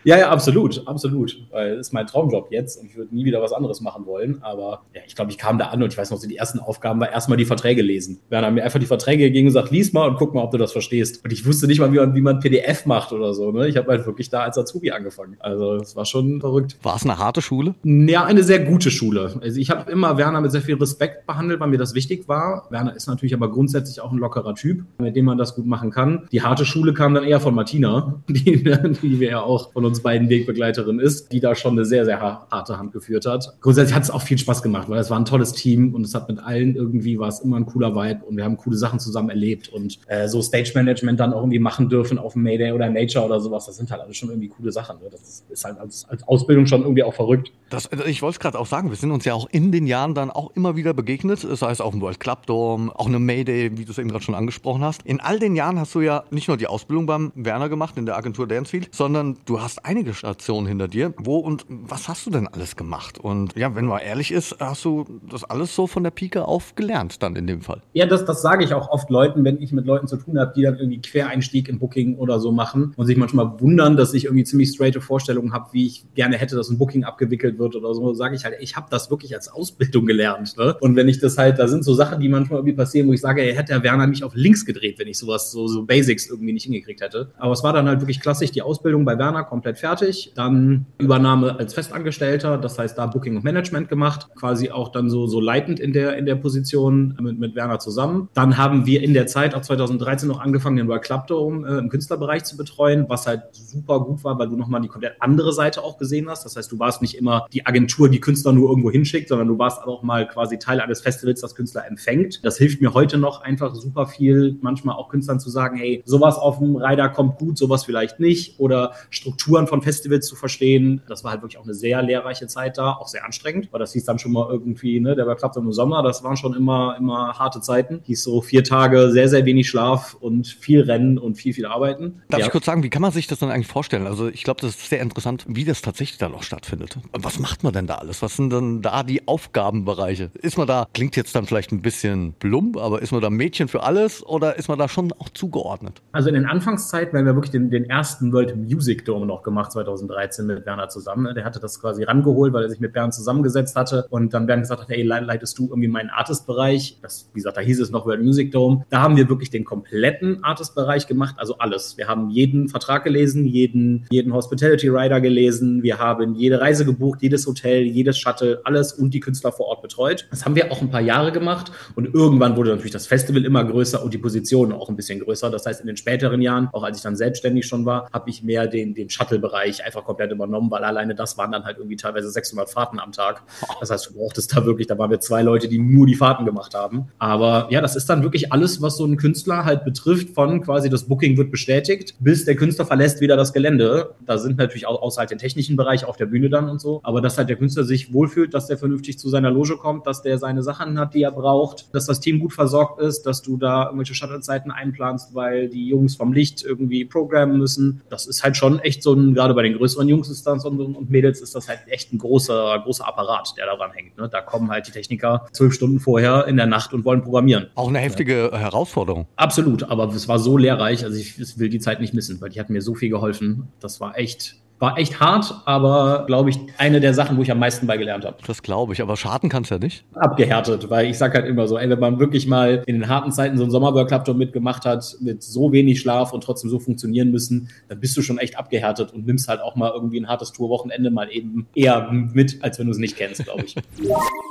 Ja, 0.03 0.17
ja, 0.17 0.29
absolut, 0.29 0.87
absolut. 0.87 1.37
Weil 1.51 1.77
das 1.77 1.87
ist 1.87 1.93
mein 1.93 2.07
Traumjob 2.07 2.51
jetzt 2.51 2.79
und 2.79 2.87
ich 2.87 2.95
würde 2.95 3.13
nie 3.13 3.25
wieder 3.25 3.41
was 3.41 3.53
anderes 3.53 3.81
machen 3.81 4.05
wollen. 4.05 4.41
Aber 4.41 4.83
ja, 4.93 5.01
ich 5.05 5.15
glaube, 5.15 5.31
ich 5.31 5.37
kam 5.37 5.57
da 5.57 5.67
an 5.67 5.81
und 5.81 5.91
ich 5.91 5.97
weiß 5.97 6.11
noch, 6.11 6.17
so 6.17 6.27
die 6.27 6.37
ersten 6.37 6.59
Aufgaben 6.59 6.99
war 6.99 7.11
erstmal 7.11 7.37
die 7.37 7.45
Verträge 7.45 7.81
lesen. 7.81 8.19
Werner 8.29 8.47
hat 8.47 8.53
mir 8.53 8.63
einfach 8.63 8.79
die 8.79 8.85
Verträge 8.85 9.25
gegeben 9.25 9.47
und 9.47 9.53
gesagt, 9.53 9.71
lies 9.71 9.93
mal 9.93 10.07
und 10.07 10.17
guck 10.17 10.33
mal, 10.33 10.41
ob 10.43 10.51
du 10.51 10.57
das 10.57 10.71
verstehst. 10.71 11.23
Und 11.23 11.31
ich 11.31 11.45
wusste 11.45 11.67
nicht 11.67 11.79
mal, 11.79 11.91
wie 11.91 11.97
man, 11.97 12.15
wie 12.15 12.21
man 12.21 12.39
PDF 12.39 12.85
macht 12.85 13.11
oder 13.11 13.33
so. 13.33 13.51
Ne? 13.51 13.67
Ich 13.67 13.77
habe 13.77 13.89
halt 13.91 14.05
wirklich 14.05 14.29
da 14.29 14.41
als 14.41 14.57
Azubi 14.57 14.91
angefangen. 14.91 15.37
Also 15.39 15.75
es 15.75 15.95
war 15.95 16.05
schon 16.05 16.39
verrückt. 16.39 16.77
War 16.81 16.95
es 16.95 17.03
eine 17.03 17.17
harte 17.17 17.41
Schule? 17.41 17.75
Ja, 17.83 18.25
eine 18.25 18.43
sehr 18.43 18.59
gute 18.59 18.91
Schule. 18.91 19.39
Also 19.41 19.59
ich 19.59 19.69
habe 19.69 19.91
immer 19.91 20.17
Werner 20.17 20.41
mit 20.41 20.51
sehr 20.51 20.61
viel 20.61 20.75
Respekt 20.75 21.27
behandelt, 21.27 21.59
weil 21.59 21.69
mir 21.69 21.77
das 21.77 21.93
wichtig 21.93 22.27
war. 22.27 22.67
Werner 22.69 22.95
ist 22.95 23.07
natürlich 23.07 23.33
aber 23.33 23.51
grundsätzlich 23.51 24.01
auch 24.01 24.11
ein 24.11 24.17
lockerer 24.17 24.55
Typ, 24.55 24.83
mit 24.99 25.15
dem 25.15 25.25
man 25.25 25.37
das 25.37 25.55
gut 25.55 25.65
machen 25.65 25.91
kann. 25.91 26.27
Die 26.31 26.41
harte 26.41 26.65
Schule 26.65 26.93
kam 26.93 27.13
dann 27.13 27.23
eher 27.23 27.39
von 27.39 27.53
Martina, 27.53 28.21
die, 28.29 28.63
die 28.63 29.19
wir 29.19 29.29
ja 29.29 29.41
auch 29.41 29.71
von 29.73 29.85
uns 29.85 29.90
beiden 29.99 30.29
Wegbegleiterin 30.29 30.99
ist, 30.99 31.31
die 31.31 31.39
da 31.39 31.55
schon 31.55 31.73
eine 31.73 31.85
sehr, 31.85 32.05
sehr 32.05 32.21
harte 32.21 32.77
Hand 32.77 32.93
geführt 32.93 33.25
hat. 33.25 33.57
Grundsätzlich 33.61 33.95
hat 33.95 34.03
es 34.03 34.09
auch 34.09 34.21
viel 34.21 34.37
Spaß 34.37 34.63
gemacht, 34.63 34.89
weil 34.89 34.99
es 34.99 35.09
war 35.09 35.19
ein 35.19 35.25
tolles 35.25 35.53
Team 35.53 35.93
und 35.93 36.05
es 36.05 36.15
hat 36.15 36.29
mit 36.29 36.39
allen 36.39 36.75
irgendwie 36.75 37.19
war 37.19 37.27
es 37.27 37.39
immer 37.39 37.57
ein 37.57 37.65
cooler 37.65 37.95
Vibe 37.95 38.25
und 38.25 38.37
wir 38.37 38.43
haben 38.43 38.57
coole 38.57 38.77
Sachen 38.77 38.99
zusammen 38.99 39.29
erlebt 39.29 39.69
und 39.69 39.99
äh, 40.07 40.27
so 40.27 40.41
Stage 40.41 40.71
Management 40.75 41.19
dann 41.19 41.33
auch 41.33 41.41
irgendwie 41.41 41.59
machen 41.59 41.89
dürfen 41.89 42.17
auf 42.17 42.33
dem 42.33 42.43
Mayday 42.43 42.71
oder 42.71 42.89
Nature 42.89 43.25
oder 43.25 43.39
sowas, 43.39 43.65
das 43.65 43.77
sind 43.77 43.91
halt 43.91 44.01
alles 44.01 44.17
schon 44.17 44.29
irgendwie 44.29 44.49
coole 44.49 44.71
Sachen. 44.71 44.99
Ne? 44.99 45.09
Das 45.11 45.43
ist 45.49 45.65
halt 45.65 45.77
als, 45.77 46.05
als 46.09 46.27
Ausbildung 46.27 46.65
schon 46.67 46.81
irgendwie 46.81 47.03
auch 47.03 47.13
verrückt. 47.13 47.51
Das, 47.69 47.89
ich 48.05 48.21
wollte 48.21 48.35
es 48.35 48.39
gerade 48.39 48.59
auch 48.59 48.65
sagen, 48.65 48.89
wir 48.89 48.97
sind 48.97 49.11
uns 49.11 49.25
ja 49.25 49.33
auch 49.33 49.47
in 49.51 49.71
den 49.71 49.87
Jahren 49.87 50.13
dann 50.13 50.29
auch 50.29 50.51
immer 50.55 50.75
wieder 50.75 50.93
begegnet, 50.93 51.39
sei 51.39 51.71
es 51.71 51.81
auf 51.81 51.91
dem 51.91 52.01
World 52.01 52.19
Club 52.19 52.45
Dome, 52.45 52.91
auch 52.93 53.07
eine 53.07 53.19
Mayday, 53.19 53.77
wie 53.77 53.85
du 53.85 53.91
es 53.91 53.97
eben 53.97 54.09
gerade 54.09 54.23
schon 54.23 54.35
angesprochen 54.35 54.83
hast. 54.83 55.03
In 55.03 55.19
all 55.21 55.39
den 55.39 55.55
Jahren 55.55 55.79
hast 55.79 55.95
du 55.95 56.01
ja 56.01 56.23
nicht 56.31 56.47
nur 56.47 56.57
die 56.57 56.67
Ausbildung 56.67 57.05
beim 57.05 57.31
Werner 57.35 57.69
gemacht 57.69 57.97
in 57.97 58.05
der 58.05 58.17
Agentur 58.17 58.47
Dancefield, 58.47 58.93
sondern 58.93 59.37
du 59.45 59.61
hast 59.61 59.80
einige 59.83 60.13
Stationen 60.13 60.67
hinter 60.67 60.87
dir. 60.87 61.13
Wo 61.17 61.37
und 61.37 61.65
was 61.67 62.07
hast 62.07 62.25
du 62.25 62.31
denn 62.31 62.47
alles 62.47 62.75
gemacht? 62.75 63.17
Und 63.17 63.55
ja, 63.55 63.75
wenn 63.75 63.85
man 63.85 64.01
ehrlich 64.01 64.31
ist, 64.31 64.57
hast 64.59 64.85
du 64.85 65.05
das 65.29 65.43
alles 65.43 65.75
so 65.75 65.87
von 65.87 66.03
der 66.03 66.11
Pike 66.11 66.47
auf 66.47 66.75
gelernt 66.75 67.21
dann 67.23 67.35
in 67.35 67.47
dem 67.47 67.61
Fall? 67.61 67.81
Ja, 67.93 68.05
das, 68.05 68.25
das 68.25 68.41
sage 68.41 68.63
ich 68.63 68.73
auch 68.73 68.89
oft 68.89 69.09
Leuten, 69.09 69.43
wenn 69.43 69.61
ich 69.61 69.71
mit 69.71 69.85
Leuten 69.85 70.07
zu 70.07 70.17
tun 70.17 70.39
habe, 70.39 70.53
die 70.55 70.63
dann 70.63 70.77
irgendwie 70.77 71.01
Quereinstieg 71.01 71.69
im 71.69 71.79
Booking 71.79 72.17
oder 72.17 72.39
so 72.39 72.51
machen 72.51 72.93
und 72.95 73.05
sich 73.05 73.17
manchmal 73.17 73.59
wundern, 73.59 73.97
dass 73.97 74.13
ich 74.13 74.25
irgendwie 74.25 74.43
ziemlich 74.43 74.69
straighte 74.69 75.01
Vorstellungen 75.01 75.53
habe, 75.53 75.69
wie 75.73 75.87
ich 75.87 76.05
gerne 76.15 76.37
hätte, 76.37 76.55
dass 76.55 76.69
ein 76.69 76.77
Booking 76.77 77.03
abgewickelt 77.03 77.59
wird 77.59 77.75
oder 77.75 77.93
so, 77.93 78.13
sage 78.13 78.35
ich 78.35 78.45
halt, 78.45 78.55
ich 78.59 78.75
habe 78.75 78.87
das 78.89 79.09
wirklich 79.09 79.35
als 79.35 79.49
Ausbildung 79.49 80.05
gelernt. 80.05 80.57
Ne? 80.57 80.75
Und 80.79 80.95
wenn 80.95 81.07
ich 81.07 81.19
das 81.19 81.37
halt, 81.37 81.59
da 81.59 81.67
sind 81.67 81.83
so 81.83 81.93
Sachen, 81.93 82.19
die 82.19 82.29
manchmal 82.29 82.59
irgendwie 82.59 82.75
passieren, 82.75 83.07
wo 83.07 83.13
ich 83.13 83.21
sage, 83.21 83.41
ey, 83.41 83.53
hätte 83.53 83.73
der 83.73 83.83
Werner 83.83 84.07
mich 84.07 84.23
auf 84.23 84.35
links 84.35 84.65
gedreht, 84.65 84.99
wenn 84.99 85.07
ich 85.07 85.17
sowas, 85.17 85.51
so, 85.51 85.67
so 85.67 85.83
Basics 85.83 86.29
irgendwie 86.29 86.53
nicht 86.53 86.63
hingekriegt 86.63 87.01
hätte. 87.01 87.31
Aber 87.37 87.53
es 87.53 87.63
war 87.63 87.73
dann 87.73 87.87
halt 87.87 88.01
wirklich 88.01 88.19
klassisch, 88.19 88.51
die 88.51 88.61
Ausbildung 88.61 89.05
bei 89.05 89.17
Werner 89.17 89.43
komplett 89.43 89.70
fertig. 89.77 90.33
Dann 90.35 90.85
Übernahme 90.97 91.57
als 91.57 91.73
Festangestellter, 91.73 92.57
das 92.57 92.77
heißt 92.77 92.97
da 92.97 93.05
Booking 93.05 93.37
und 93.37 93.43
Management 93.43 93.89
gemacht, 93.89 94.27
quasi 94.35 94.71
auch 94.71 94.89
dann 94.89 95.09
so, 95.09 95.27
so 95.27 95.39
leitend 95.39 95.79
in 95.79 95.93
der, 95.93 96.17
in 96.17 96.25
der 96.25 96.35
Position 96.35 97.17
mit, 97.21 97.39
mit 97.39 97.55
Werner 97.55 97.79
zusammen. 97.79 98.29
Dann 98.33 98.57
haben 98.57 98.85
wir 98.85 99.01
in 99.01 99.13
der 99.13 99.27
Zeit, 99.27 99.55
auch 99.55 99.61
2013, 99.61 100.27
noch 100.27 100.39
angefangen, 100.39 100.77
den 100.77 100.87
World 100.87 101.03
Club 101.03 101.27
Dome 101.27 101.67
äh, 101.67 101.77
im 101.79 101.89
Künstlerbereich 101.89 102.43
zu 102.43 102.57
betreuen, 102.57 103.05
was 103.07 103.27
halt 103.27 103.43
super 103.51 103.99
gut 104.01 104.23
war, 104.23 104.37
weil 104.39 104.49
du 104.49 104.55
nochmal 104.55 104.81
die 104.81 104.87
komplett 104.87 105.15
andere 105.19 105.53
Seite 105.53 105.83
auch 105.83 105.97
gesehen 105.97 106.29
hast. 106.29 106.45
Das 106.45 106.55
heißt, 106.55 106.71
du 106.71 106.79
warst 106.79 107.01
nicht 107.01 107.15
immer 107.15 107.47
die 107.53 107.65
Agentur, 107.65 108.09
die 108.09 108.19
Künstler 108.19 108.53
nur 108.53 108.69
irgendwo 108.69 108.91
hinschickt, 108.91 109.29
sondern 109.29 109.47
du 109.47 109.57
warst 109.57 109.83
auch 109.83 110.03
mal 110.03 110.27
quasi 110.27 110.59
Teil 110.59 110.81
eines 110.81 111.01
Festivals, 111.01 111.41
das 111.41 111.55
Künstler 111.55 111.85
empfängt. 111.87 112.43
Das 112.43 112.57
hilft 112.57 112.81
mir 112.81 112.93
heute 112.93 113.17
noch 113.17 113.41
einfach 113.41 113.75
super 113.75 114.07
viel, 114.07 114.57
manchmal 114.61 114.95
auch 114.95 115.09
Künstlern 115.09 115.39
zu 115.39 115.49
sagen, 115.49 115.77
hey, 115.77 116.01
sowas 116.05 116.37
auf 116.37 116.59
dem 116.59 116.75
Rider 116.75 117.09
kommt 117.09 117.37
gut, 117.37 117.57
sowas 117.57 117.85
vielleicht 117.85 118.19
nicht 118.19 118.59
oder 118.59 118.93
Strukturen 119.09 119.60
von 119.67 119.81
Festivals 119.81 120.27
zu 120.27 120.35
verstehen. 120.35 121.01
Das 121.07 121.23
war 121.23 121.31
halt 121.31 121.41
wirklich 121.41 121.57
auch 121.57 121.63
eine 121.63 121.73
sehr 121.73 122.01
lehrreiche 122.01 122.47
Zeit 122.47 122.77
da, 122.77 122.93
auch 122.93 123.07
sehr 123.07 123.25
anstrengend, 123.25 123.69
weil 123.71 123.79
das 123.79 123.93
hieß 123.93 124.05
dann 124.05 124.19
schon 124.19 124.31
mal 124.31 124.47
irgendwie, 124.49 124.99
ne, 124.99 125.15
der 125.15 125.27
war 125.27 125.35
klappt 125.35 125.57
im 125.57 125.71
Sommer, 125.71 126.03
das 126.03 126.23
waren 126.23 126.37
schon 126.37 126.53
immer, 126.53 126.95
immer 126.97 127.37
harte 127.37 127.61
Zeiten. 127.61 128.01
Hieß 128.03 128.23
so 128.23 128.41
vier 128.41 128.63
Tage, 128.63 129.11
sehr, 129.11 129.29
sehr 129.29 129.45
wenig 129.45 129.69
Schlaf 129.69 130.15
und 130.19 130.47
viel 130.47 130.81
Rennen 130.81 131.17
und 131.17 131.35
viel, 131.35 131.53
viel 131.53 131.65
Arbeiten. 131.65 132.21
Darf 132.29 132.39
ja. 132.39 132.45
ich 132.45 132.51
kurz 132.51 132.65
sagen, 132.65 132.83
wie 132.83 132.89
kann 132.89 133.01
man 133.01 133.11
sich 133.11 133.27
das 133.27 133.39
dann 133.39 133.51
eigentlich 133.51 133.67
vorstellen? 133.67 134.07
Also 134.07 134.27
ich 134.27 134.43
glaube, 134.43 134.61
das 134.61 134.71
ist 134.71 134.89
sehr 134.89 135.01
interessant, 135.01 135.45
wie 135.47 135.65
das 135.65 135.81
tatsächlich 135.81 136.17
dann 136.17 136.33
auch 136.33 136.43
stattfindet. 136.43 136.97
Was 137.13 137.39
macht 137.39 137.63
man 137.63 137.73
denn 137.73 137.87
da 137.87 137.95
alles? 137.95 138.21
Was 138.21 138.35
sind 138.35 138.51
denn 138.51 138.81
da 138.81 139.03
die 139.03 139.27
Aufgabenbereiche? 139.27 140.31
Ist 140.33 140.57
man 140.57 140.67
da, 140.67 140.87
klingt 140.93 141.15
jetzt 141.15 141.35
dann 141.35 141.45
vielleicht 141.45 141.71
ein 141.71 141.81
bisschen 141.81 142.33
plump, 142.39 142.77
aber 142.77 143.01
ist 143.01 143.11
man 143.11 143.21
da 143.21 143.29
Mädchen 143.29 143.67
für 143.67 143.83
alles 143.83 144.25
oder 144.25 144.57
ist 144.57 144.67
man 144.67 144.79
da 144.79 144.87
schon 144.87 145.11
auch 145.13 145.29
zugeordnet? 145.29 146.01
Also 146.11 146.29
in 146.29 146.35
den 146.35 146.45
Anfangszeiten, 146.45 147.13
wenn 147.13 147.25
wir 147.25 147.35
wirklich 147.35 147.51
den, 147.51 147.69
den 147.69 147.89
ersten 147.89 148.31
World 148.33 148.55
Music 148.55 149.05
Dome 149.05 149.25
noch 149.25 149.43
gemacht, 149.43 149.50
2013 149.69 150.45
mit 150.45 150.65
Werner 150.65 150.89
zusammen. 150.89 151.33
Der 151.35 151.45
hatte 151.45 151.59
das 151.59 151.79
quasi 151.79 152.03
rangeholt, 152.03 152.53
weil 152.53 152.63
er 152.63 152.69
sich 152.69 152.79
mit 152.79 152.93
Bernd 152.93 153.13
zusammengesetzt 153.13 153.75
hatte 153.75 154.05
und 154.09 154.33
dann 154.33 154.45
Bernd 154.45 154.63
gesagt 154.63 154.81
hat, 154.81 154.89
hey, 154.89 155.03
leitest 155.03 155.57
du 155.57 155.67
irgendwie 155.67 155.87
meinen 155.87 156.09
Artist-Bereich? 156.09 156.99
Das, 157.01 157.29
wie 157.33 157.39
gesagt, 157.39 157.57
da 157.57 157.61
hieß 157.61 157.79
es 157.79 157.91
noch 157.91 158.05
World 158.05 158.21
Music 158.21 158.51
Dome. 158.51 158.85
Da 158.89 159.01
haben 159.01 159.15
wir 159.15 159.29
wirklich 159.29 159.49
den 159.49 159.65
kompletten 159.65 160.43
Artist-Bereich 160.43 161.07
gemacht, 161.07 161.35
also 161.37 161.57
alles. 161.57 161.97
Wir 161.97 162.07
haben 162.07 162.29
jeden 162.29 162.69
Vertrag 162.69 163.03
gelesen, 163.03 163.45
jeden, 163.45 164.05
jeden 164.09 164.33
Hospitality 164.33 164.89
Rider 164.89 165.21
gelesen, 165.21 165.83
wir 165.83 165.99
haben 165.99 166.35
jede 166.35 166.59
Reise 166.61 166.85
gebucht, 166.85 167.21
jedes 167.21 167.45
Hotel, 167.47 167.83
jedes 167.83 168.17
Shuttle, 168.17 168.61
alles 168.63 168.93
und 168.93 169.13
die 169.13 169.19
Künstler 169.19 169.51
vor 169.51 169.67
Ort 169.67 169.81
betreut. 169.81 170.27
Das 170.29 170.45
haben 170.45 170.55
wir 170.55 170.71
auch 170.71 170.81
ein 170.81 170.89
paar 170.89 171.01
Jahre 171.01 171.31
gemacht 171.31 171.71
und 171.95 172.13
irgendwann 172.13 172.55
wurde 172.55 172.71
natürlich 172.71 172.91
das 172.91 173.07
Festival 173.07 173.45
immer 173.45 173.63
größer 173.63 174.03
und 174.03 174.13
die 174.13 174.17
Position 174.17 174.71
auch 174.71 174.89
ein 174.89 174.95
bisschen 174.95 175.19
größer. 175.19 175.49
Das 175.49 175.65
heißt, 175.65 175.81
in 175.81 175.87
den 175.87 175.97
späteren 175.97 176.41
Jahren, 176.41 176.69
auch 176.71 176.83
als 176.83 176.97
ich 176.97 177.03
dann 177.03 177.15
selbstständig 177.15 177.65
schon 177.65 177.85
war, 177.85 178.09
habe 178.11 178.29
ich 178.29 178.43
mehr 178.43 178.67
den, 178.67 178.93
den 178.93 179.09
Shuttle-Bereich 179.41 179.83
einfach 179.85 180.03
komplett 180.03 180.31
übernommen, 180.31 180.69
weil 180.71 180.83
alleine 180.83 181.15
das 181.15 181.37
waren 181.37 181.51
dann 181.51 181.65
halt 181.65 181.77
irgendwie 181.77 181.95
teilweise 181.95 182.29
600 182.29 182.69
Fahrten 182.69 182.99
am 182.99 183.11
Tag. 183.11 183.43
Das 183.79 183.89
heißt, 183.89 184.09
du 184.09 184.13
brauchtest 184.13 184.55
da 184.55 184.65
wirklich, 184.65 184.87
da 184.87 184.97
waren 184.97 185.09
wir 185.09 185.19
zwei 185.19 185.41
Leute, 185.41 185.67
die 185.67 185.79
nur 185.79 186.05
die 186.05 186.15
Fahrten 186.15 186.45
gemacht 186.45 186.73
haben. 186.73 187.07
Aber 187.17 187.67
ja, 187.69 187.81
das 187.81 187.95
ist 187.95 188.09
dann 188.09 188.23
wirklich 188.23 188.53
alles, 188.53 188.81
was 188.81 188.97
so 188.97 189.05
ein 189.05 189.17
Künstler 189.17 189.65
halt 189.65 189.83
betrifft, 189.83 190.29
von 190.29 190.61
quasi 190.61 190.89
das 190.89 191.03
Booking 191.03 191.37
wird 191.37 191.51
bestätigt, 191.51 192.15
bis 192.19 192.45
der 192.45 192.55
Künstler 192.55 192.85
verlässt 192.85 193.21
wieder 193.21 193.35
das 193.35 193.53
Gelände. 193.53 194.15
Da 194.25 194.37
sind 194.37 194.57
natürlich 194.57 194.87
auch 194.87 195.01
außerhalb 195.01 195.29
den 195.29 195.39
technischen 195.39 195.75
Bereich 195.75 196.05
auf 196.05 196.17
der 196.17 196.27
Bühne 196.27 196.49
dann 196.49 196.69
und 196.69 196.79
so. 196.79 196.99
Aber 197.03 197.21
dass 197.21 197.37
halt 197.37 197.49
der 197.49 197.55
Künstler 197.55 197.83
sich 197.83 198.13
wohlfühlt, 198.13 198.53
dass 198.53 198.67
der 198.67 198.77
vernünftig 198.77 199.19
zu 199.19 199.29
seiner 199.29 199.51
Loge 199.51 199.77
kommt, 199.77 200.07
dass 200.07 200.21
der 200.21 200.37
seine 200.37 200.63
Sachen 200.63 200.99
hat, 200.99 201.13
die 201.13 201.23
er 201.23 201.31
braucht, 201.31 201.93
dass 201.93 202.05
das 202.05 202.19
Team 202.19 202.39
gut 202.39 202.53
versorgt 202.53 202.99
ist, 203.01 203.23
dass 203.23 203.41
du 203.41 203.57
da 203.57 203.85
irgendwelche 203.85 204.13
Shuttle-Zeiten 204.13 204.71
einplanst, 204.71 205.33
weil 205.33 205.69
die 205.69 205.87
Jungs 205.87 206.15
vom 206.15 206.33
Licht 206.33 206.63
irgendwie 206.63 207.05
programmen 207.05 207.57
müssen. 207.57 208.01
Das 208.09 208.27
ist 208.27 208.43
halt 208.43 208.57
schon 208.57 208.79
echt 208.79 209.03
so 209.03 209.13
ein, 209.13 209.20
gerade 209.33 209.53
bei 209.53 209.63
den 209.63 209.77
größeren 209.77 210.07
Jungs 210.07 210.29
ist 210.29 210.45
das 210.45 210.65
und, 210.65 210.79
und 210.79 211.09
Mädels 211.09 211.41
ist 211.41 211.55
das 211.55 211.67
halt 211.67 211.79
echt 211.87 212.13
ein 212.13 212.17
großer, 212.17 212.81
großer 212.83 213.07
Apparat, 213.07 213.53
der 213.57 213.65
daran 213.65 213.91
hängt. 213.91 214.17
Ne? 214.17 214.29
Da 214.29 214.41
kommen 214.41 214.69
halt 214.69 214.87
die 214.87 214.91
Techniker 214.91 215.47
zwölf 215.51 215.73
Stunden 215.73 215.99
vorher 215.99 216.47
in 216.47 216.57
der 216.57 216.65
Nacht 216.65 216.93
und 216.93 217.05
wollen 217.05 217.21
programmieren. 217.21 217.67
Auch 217.75 217.89
eine 217.89 217.99
heftige 217.99 218.49
ja. 218.51 218.57
Herausforderung. 218.57 219.27
Absolut, 219.35 219.83
aber 219.83 220.09
es 220.09 220.27
war 220.27 220.39
so 220.39 220.57
lehrreich, 220.57 221.03
also 221.03 221.17
ich, 221.17 221.39
ich 221.39 221.57
will 221.59 221.69
die 221.69 221.79
Zeit 221.79 221.99
nicht 222.01 222.13
missen, 222.13 222.39
weil 222.41 222.49
die 222.49 222.59
hat 222.59 222.69
mir 222.69 222.81
so 222.81 222.95
viel 222.95 223.09
geholfen. 223.09 223.69
Das 223.79 223.99
war 223.99 224.17
echt 224.17 224.55
war 224.81 224.97
echt 224.97 225.19
hart, 225.19 225.61
aber 225.65 226.23
glaube 226.25 226.49
ich, 226.49 226.57
eine 226.79 226.99
der 226.99 227.13
Sachen, 227.13 227.37
wo 227.37 227.43
ich 227.43 227.51
am 227.51 227.59
meisten 227.59 227.85
bei 227.85 227.97
gelernt 227.97 228.25
habe. 228.25 228.37
Das 228.47 228.63
glaube 228.63 228.93
ich, 228.93 229.01
aber 229.01 229.15
schaden 229.15 229.47
kann 229.47 229.61
es 229.61 229.69
ja 229.69 229.77
nicht. 229.77 230.03
Abgehärtet, 230.15 230.89
weil 230.89 231.05
ich 231.07 231.19
sage 231.19 231.35
halt 231.35 231.45
immer 231.45 231.67
so, 231.67 231.77
ey, 231.77 231.87
wenn 231.87 231.99
man 231.99 232.19
wirklich 232.19 232.47
mal 232.47 232.81
in 232.87 232.99
den 232.99 233.07
harten 233.07 233.31
Zeiten 233.31 233.57
so 233.57 233.63
einen 233.63 233.71
Sommerworld 233.71 234.11
mitgemacht 234.35 234.85
hat, 234.85 235.17
mit 235.19 235.43
so 235.43 235.71
wenig 235.71 236.01
Schlaf 236.01 236.33
und 236.33 236.43
trotzdem 236.43 236.71
so 236.71 236.79
funktionieren 236.79 237.29
müssen, 237.29 237.69
dann 237.89 237.99
bist 237.99 238.17
du 238.17 238.23
schon 238.23 238.39
echt 238.39 238.57
abgehärtet 238.57 239.13
und 239.13 239.27
nimmst 239.27 239.47
halt 239.47 239.61
auch 239.61 239.75
mal 239.75 239.91
irgendwie 239.93 240.19
ein 240.19 240.27
hartes 240.27 240.51
Tourwochenende 240.51 241.11
mal 241.11 241.29
eben 241.31 241.67
eher 241.75 242.11
mit, 242.11 242.63
als 242.63 242.79
wenn 242.79 242.87
du 242.87 242.91
es 242.91 242.97
nicht 242.97 243.15
kennst, 243.15 243.43
glaube 243.43 243.63
ich. 243.65 243.75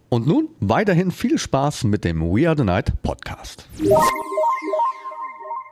Und 0.13 0.27
nun 0.27 0.49
weiterhin 0.59 1.09
viel 1.09 1.37
Spaß 1.37 1.85
mit 1.85 2.03
dem 2.03 2.19
We 2.19 2.45
Are 2.45 2.57
the 2.57 2.65
Night 2.65 3.01
Podcast. 3.01 3.65